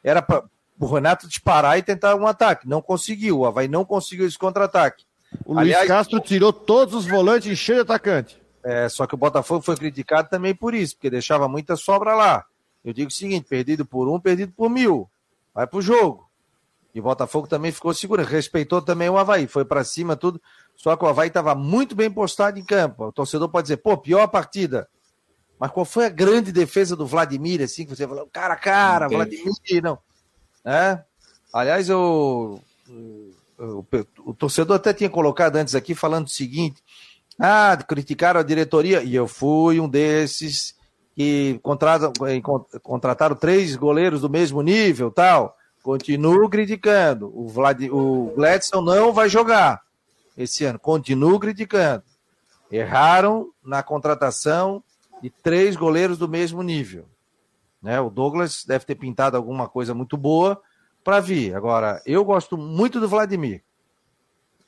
[0.03, 0.43] era para
[0.79, 2.67] o Renato disparar e tentar um ataque.
[2.67, 3.39] Não conseguiu.
[3.39, 5.03] O Havaí não conseguiu esse contra-ataque.
[5.45, 8.41] O Aliás, Luiz Castro tirou todos os volantes e cheio de atacante.
[8.63, 12.45] É, só que o Botafogo foi criticado também por isso, porque deixava muita sobra lá.
[12.83, 15.09] Eu digo o seguinte: perdido por um, perdido por mil.
[15.53, 16.26] Vai pro jogo.
[16.97, 20.41] E o Botafogo também ficou seguro, respeitou também o Havaí, foi para cima, tudo.
[20.75, 23.05] Só que o Havaí estava muito bem postado em campo.
[23.05, 24.89] O torcedor pode dizer, pô, pior partida.
[25.59, 29.07] Mas qual foi a grande defesa do Vladimir, assim, que você falou, cara a cara,
[29.07, 29.99] Vladimir, não.
[30.65, 30.99] É?
[31.53, 32.59] Aliás, eu,
[33.59, 33.85] o,
[34.25, 36.83] o torcedor até tinha colocado antes aqui falando o seguinte:
[37.37, 40.73] ah, criticaram a diretoria, e eu fui um desses
[41.15, 42.11] que contratam,
[42.81, 45.55] contrataram três goleiros do mesmo nível, tal.
[45.88, 47.31] Continuo criticando.
[47.33, 49.81] O, Vlad, o Gladson não vai jogar
[50.35, 50.77] esse ano.
[50.77, 52.03] Continuo criticando.
[52.69, 54.83] Erraram na contratação
[55.21, 57.05] de três goleiros do mesmo nível.
[57.81, 58.01] Né?
[58.01, 60.61] O Douglas deve ter pintado alguma coisa muito boa
[61.05, 61.55] para vir.
[61.55, 63.63] Agora, eu gosto muito do Vladimir.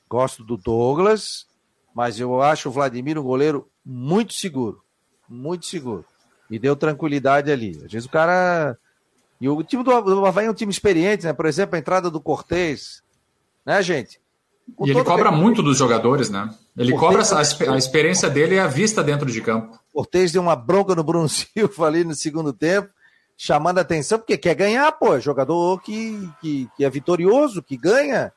[0.08, 1.46] Gosto do Douglas,
[1.94, 4.82] mas eu acho o Vladimir um goleiro muito seguro.
[5.28, 6.02] Muito seguro.
[6.48, 7.78] E deu tranquilidade ali.
[7.84, 8.78] Às vezes o cara.
[9.40, 11.32] E o time do Havaí é um time experiente, né?
[11.32, 13.02] Por exemplo, a entrada do Cortez.
[13.64, 14.20] Né, gente?
[14.76, 16.50] Com e ele cobra muito dos jogadores, né?
[16.76, 19.78] Ele Cortez, cobra a, a, experiência dele é a vista dentro de campo.
[19.92, 22.90] Cortez deu uma bronca no Bruno Silva ali no segundo tempo
[23.42, 27.74] chamando a atenção, porque quer ganhar, pô, é jogador que, que, que, é vitorioso, que
[27.74, 28.30] ganha,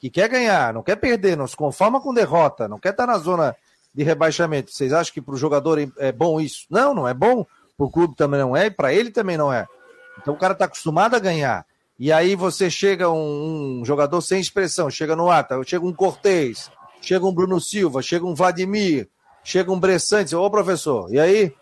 [0.00, 3.18] que quer ganhar, não quer perder, não se conforma com derrota, não quer estar na
[3.18, 3.54] zona
[3.94, 4.72] de rebaixamento.
[4.72, 6.66] Vocês acham que para o jogador é, é bom isso?
[6.68, 7.46] Não, não é bom,
[7.76, 9.64] para o clube também não é, e para ele também não é.
[10.20, 11.64] Então o cara está acostumado a ganhar.
[11.98, 16.70] E aí você chega um, um jogador sem expressão, chega no Ata, chega um Cortez,
[17.00, 19.08] chega um Bruno Silva, chega um Vladimir,
[19.42, 21.52] chega um Bressante, ô professor, e aí?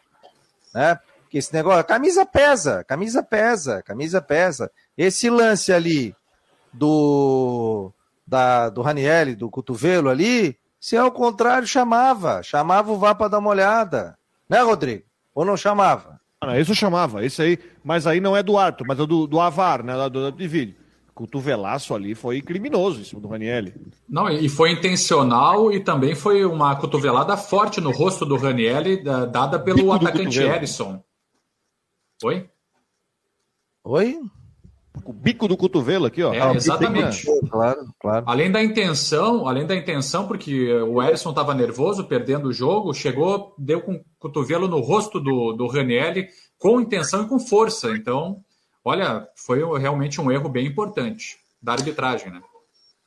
[0.74, 0.98] Né?
[1.28, 4.70] que esse negócio, camisa pesa, camisa pesa, camisa pesa.
[4.96, 6.14] Esse lance ali
[6.72, 7.92] do
[8.26, 13.38] da, do Raniel, do cotovelo ali, se ao contrário chamava, chamava o VAR para dar
[13.38, 15.04] uma olhada, né, Rodrigo?
[15.34, 16.20] Ou não chamava?
[16.40, 19.38] Ah, isso chamava, isso aí, mas aí não é do Arthur, mas é do, do
[19.38, 20.74] Avar, né, do, do vídeo.
[21.14, 23.72] Cotovelaço ali foi criminoso isso do Raniel.
[24.08, 28.82] Não, e foi intencional e também foi uma cotovelada forte no rosto do Raniel,
[29.30, 31.00] dada pelo Bico atacante Erison.
[32.24, 32.50] Oi?
[33.84, 34.20] Oi?
[35.04, 36.32] O bico do cotovelo aqui, ó.
[36.32, 37.26] É, exatamente.
[37.50, 38.24] Claro, claro.
[38.26, 43.54] Além da intenção, além da intenção, porque o Erisson estava nervoso, perdendo o jogo, chegou,
[43.58, 46.28] deu com o cotovelo no rosto do, do Ranielli,
[46.58, 47.90] com intenção e com força.
[47.90, 48.38] Então,
[48.84, 52.40] olha, foi realmente um erro bem importante da arbitragem, né?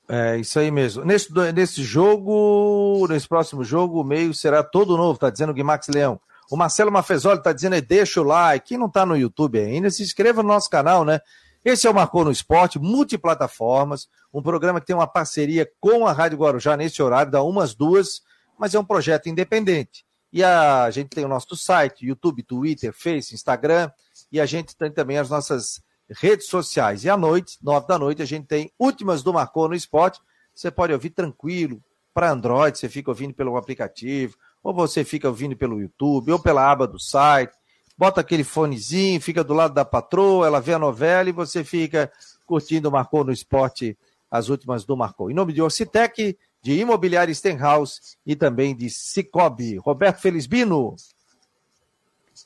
[0.07, 1.05] É, isso aí mesmo.
[1.05, 5.87] Nesse, nesse jogo, nesse próximo jogo, o meio será todo novo, tá dizendo o Guimax
[5.87, 6.19] Leão.
[6.49, 8.69] O Marcelo Mafezoli está dizendo aí, deixa o like.
[8.69, 11.19] Quem não está no YouTube ainda, se inscreva no nosso canal, né?
[11.64, 16.14] Esse é o Marcou no Esporte, multiplataformas, um programa que tem uma parceria com a
[16.14, 18.22] Rádio Guarujá nesse horário, dá umas duas,
[18.57, 20.05] mas é um projeto independente.
[20.32, 23.91] E a gente tem o nosso site, YouTube, Twitter, Face, Instagram,
[24.32, 27.03] e a gente tem também as nossas redes sociais.
[27.03, 30.20] E à noite, nove da noite, a gente tem Últimas do Marcou no Esporte.
[30.53, 31.84] Você pode ouvir tranquilo,
[32.14, 36.70] para Android, você fica ouvindo pelo aplicativo, ou você fica ouvindo pelo YouTube, ou pela
[36.70, 37.53] aba do site,
[38.00, 42.10] bota aquele fonezinho, fica do lado da patroa, ela vê a novela e você fica
[42.45, 43.97] curtindo o Marcou no Esporte,
[44.32, 45.30] as últimas do Marcou.
[45.30, 49.76] Em nome de Orcitec, de Imobiliária Stenhouse e também de Cicobi.
[49.76, 50.95] Roberto Felizbino.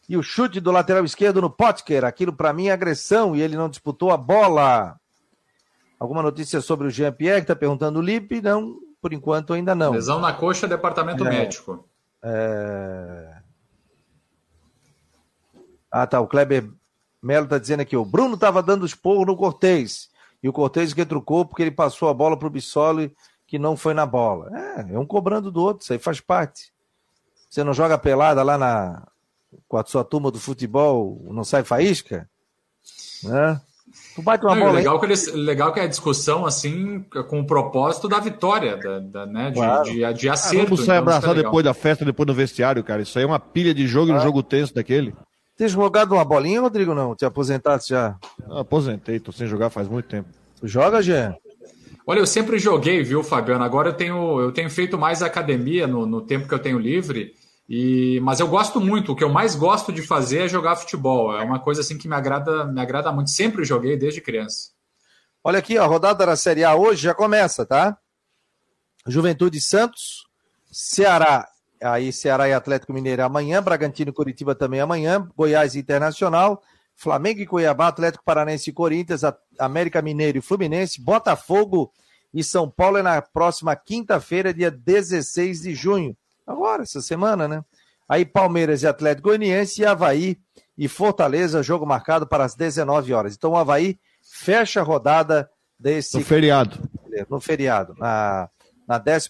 [0.09, 2.03] E o chute do lateral esquerdo no Potker.
[2.03, 4.99] Aquilo para mim é agressão e ele não disputou a bola.
[5.99, 8.41] Alguma notícia sobre o Jean-Pierre que está perguntando o Lipe?
[8.41, 9.91] Não, por enquanto ainda não.
[9.91, 11.29] Lesão na coxa, departamento é.
[11.29, 11.87] médico.
[12.23, 13.42] É...
[15.93, 16.19] Ah, tá.
[16.19, 16.67] O Kleber
[17.21, 20.09] Melo tá dizendo aqui: o Bruno tava dando esporro no Cortez.
[20.41, 23.15] E o Cortez retrucou porque ele passou a bola pro Bissoli
[23.45, 24.49] que não foi na bola.
[24.57, 26.73] É, é um cobrando do outro, isso aí faz parte.
[27.47, 29.07] Você não joga pelada lá na
[29.67, 32.27] com a sua turma do futebol, não sai faísca?
[33.23, 33.61] Né?
[34.15, 34.73] Tu bate uma não, bola.
[34.79, 38.99] Legal que, eles, legal que é a discussão, assim, com o propósito da vitória, da,
[38.99, 39.83] da né, de, claro.
[39.83, 40.57] de, de, acerto.
[40.57, 43.03] Ah, vamos sair então, abraçar é depois da festa, depois no vestiário, cara.
[43.03, 44.17] Isso aí é uma pilha de jogo e ah.
[44.17, 45.13] um jogo tenso daquele.
[45.55, 47.15] Tem jogado uma bolinha, Rodrigo, não?
[47.15, 48.17] Te aposentaste já?
[48.47, 50.29] Eu aposentei, tô sem jogar faz muito tempo.
[50.59, 51.35] Tu joga, Jean?
[52.05, 53.63] Olha, eu sempre joguei, viu, Fabiano?
[53.63, 57.33] Agora eu tenho, eu tenho feito mais academia no, no tempo que eu tenho livre.
[57.69, 61.37] E, mas eu gosto muito, o que eu mais gosto de fazer é jogar futebol.
[61.37, 63.29] É uma coisa assim que me agrada, me agrada muito.
[63.29, 64.71] Sempre joguei desde criança.
[65.43, 67.97] Olha aqui, a rodada da Série A hoje já começa, tá?
[69.05, 70.23] Juventude Santos,
[70.71, 71.47] Ceará,
[71.83, 76.61] aí Ceará e Atlético Mineiro amanhã, Bragantino e Curitiba também amanhã, Goiás e Internacional,
[76.95, 79.21] Flamengo e Cuiabá, Atlético Paranense e Corinthians,
[79.59, 81.91] América Mineiro e Fluminense, Botafogo
[82.33, 86.17] e São Paulo é na próxima quinta-feira, dia 16 de junho.
[86.45, 87.63] Agora, essa semana, né?
[88.07, 90.37] Aí Palmeiras e Atlético Goianiense e Havaí
[90.77, 93.35] e Fortaleza, jogo marcado para as 19 horas.
[93.35, 96.17] Então o Havaí fecha a rodada desse.
[96.17, 96.89] No feriado.
[97.29, 98.49] No feriado, na,
[98.87, 99.29] na 12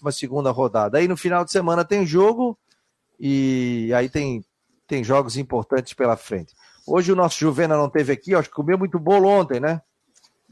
[0.52, 0.98] rodada.
[0.98, 2.58] Aí no final de semana tem jogo
[3.18, 4.44] e aí tem,
[4.86, 6.54] tem jogos importantes pela frente.
[6.86, 9.80] Hoje o nosso Juvena não teve aqui, acho que comeu muito bolo ontem, né?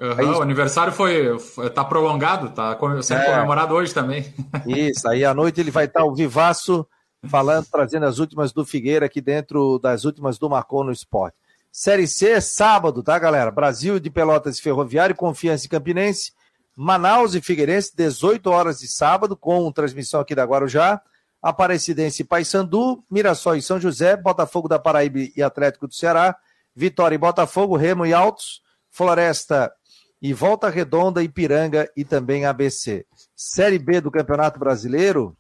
[0.01, 1.39] Uhum, aí, o aniversário foi,
[1.75, 4.35] tá prolongado, tá sendo é, comemorado hoje também.
[4.67, 6.87] Isso, aí à noite ele vai estar o vivaço
[7.29, 11.37] falando, trazendo as últimas do Figueira aqui dentro das últimas do Marcou no Esporte.
[11.71, 13.51] Série C, sábado, tá, galera?
[13.51, 16.33] Brasil de Pelotas e Ferroviário, Confiança e Campinense,
[16.77, 21.01] Manaus e Figueirense, 18 horas de sábado, com transmissão aqui da Guarujá.
[21.43, 26.37] Aparecidense e Paysandu, Mirassol e São José, Botafogo da Paraíba e Atlético do Ceará,
[26.75, 29.73] Vitória e Botafogo, Remo e Altos, Floresta
[30.21, 33.05] e Volta Redonda, Ipiranga e também ABC.
[33.35, 35.37] Série B do Campeonato Brasileiro.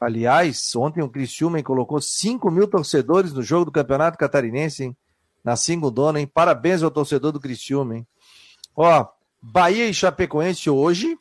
[0.00, 4.96] Aliás, ontem o Criciúma colocou 5 mil torcedores no jogo do Campeonato Catarinense, hein?
[5.42, 6.26] Na Singudona, hein?
[6.32, 8.06] Parabéns ao torcedor do Criciúma, hein?
[8.76, 9.08] Ó,
[9.48, 11.16] Bahia e Chapecoense hoje.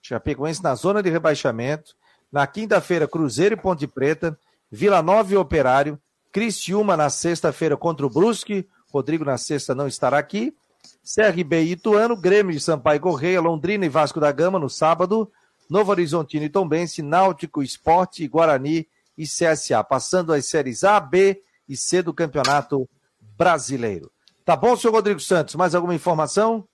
[0.00, 1.94] Chapecoense na zona de rebaixamento.
[2.30, 4.38] Na quinta-feira, Cruzeiro e Ponte Preta.
[4.70, 6.00] Vila Nova e Operário.
[6.32, 8.66] Criciúma na sexta-feira contra o Brusque.
[8.92, 10.54] Rodrigo na sexta não estará aqui.
[11.02, 15.30] CRB e Ituano, Grêmio de Sampaio Correia, Londrina e Vasco da Gama no sábado,
[15.68, 18.86] Novo Horizontino e Tombense, Náutico, Esporte, Guarani
[19.16, 22.88] e CSA, passando as séries A, B e C do Campeonato
[23.36, 24.10] Brasileiro.
[24.44, 25.56] Tá bom, senhor Rodrigo Santos?
[25.56, 26.64] Mais alguma informação?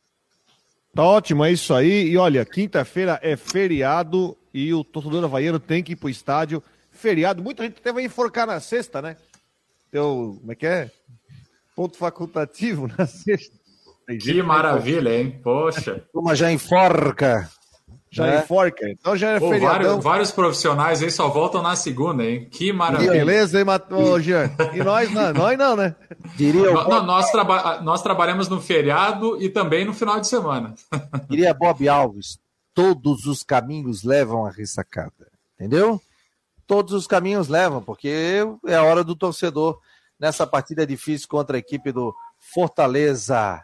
[0.94, 2.08] Tá ótimo, é isso aí.
[2.08, 6.62] E olha, quinta-feira é feriado e o torcedor havaiano tem que ir pro estádio.
[6.92, 9.16] Feriado, muita gente até vai enforcar na sexta, né?
[9.90, 10.90] Teu, como é que é?
[11.74, 13.56] Ponto facultativo na sexta.
[14.20, 15.40] Que maravilha, hein?
[15.42, 16.04] Poxa.
[16.14, 17.50] Uma já enforca.
[18.14, 18.38] Já né?
[18.38, 18.88] enforca.
[18.88, 22.48] Então já é Pô, vários, vários, profissionais aí só voltam na segunda, hein?
[22.48, 23.10] Que maravilha.
[23.10, 24.52] Beleza, hein, Matou, Jean?
[24.72, 25.96] E nós não, nós não, né?
[26.36, 26.88] Diria o...
[26.88, 27.80] não, nós, traba...
[27.80, 30.74] nós trabalhamos no feriado e também no final de semana.
[31.28, 32.38] Diria Bob Alves,
[32.72, 35.26] todos os caminhos levam à ressacada.
[35.58, 36.00] Entendeu?
[36.68, 39.80] Todos os caminhos levam, porque é a hora do torcedor
[40.20, 43.60] nessa partida difícil contra a equipe do Fortaleza.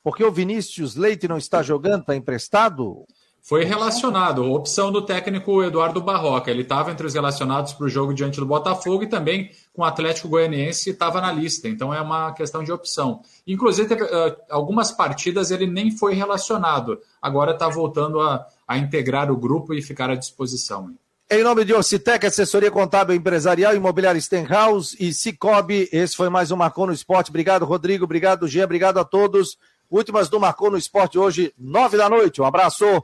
[0.00, 3.04] Porque o Vinícius Leite não está jogando, está emprestado?
[3.42, 6.50] Foi relacionado, opção do técnico Eduardo Barroca.
[6.50, 9.84] Ele estava entre os relacionados para o jogo diante do Botafogo e também com o
[9.84, 11.66] Atlético Goianiense estava na lista.
[11.66, 13.22] Então é uma questão de opção.
[13.46, 16.98] Inclusive, teve, uh, algumas partidas ele nem foi relacionado.
[17.20, 20.94] Agora está voltando a, a, integrar o grupo e ficar à disposição.
[21.30, 26.56] Em nome de Ocitec, assessoria contábil empresarial, imobiliária Stenhouse e Cicobi, esse foi mais um
[26.56, 27.30] Marcou no Esporte.
[27.30, 28.04] Obrigado, Rodrigo.
[28.04, 28.64] Obrigado, Jean.
[28.64, 29.56] Obrigado a todos.
[29.88, 32.42] Últimas do Marcou no Esporte hoje, nove da noite.
[32.42, 33.02] Um abraço.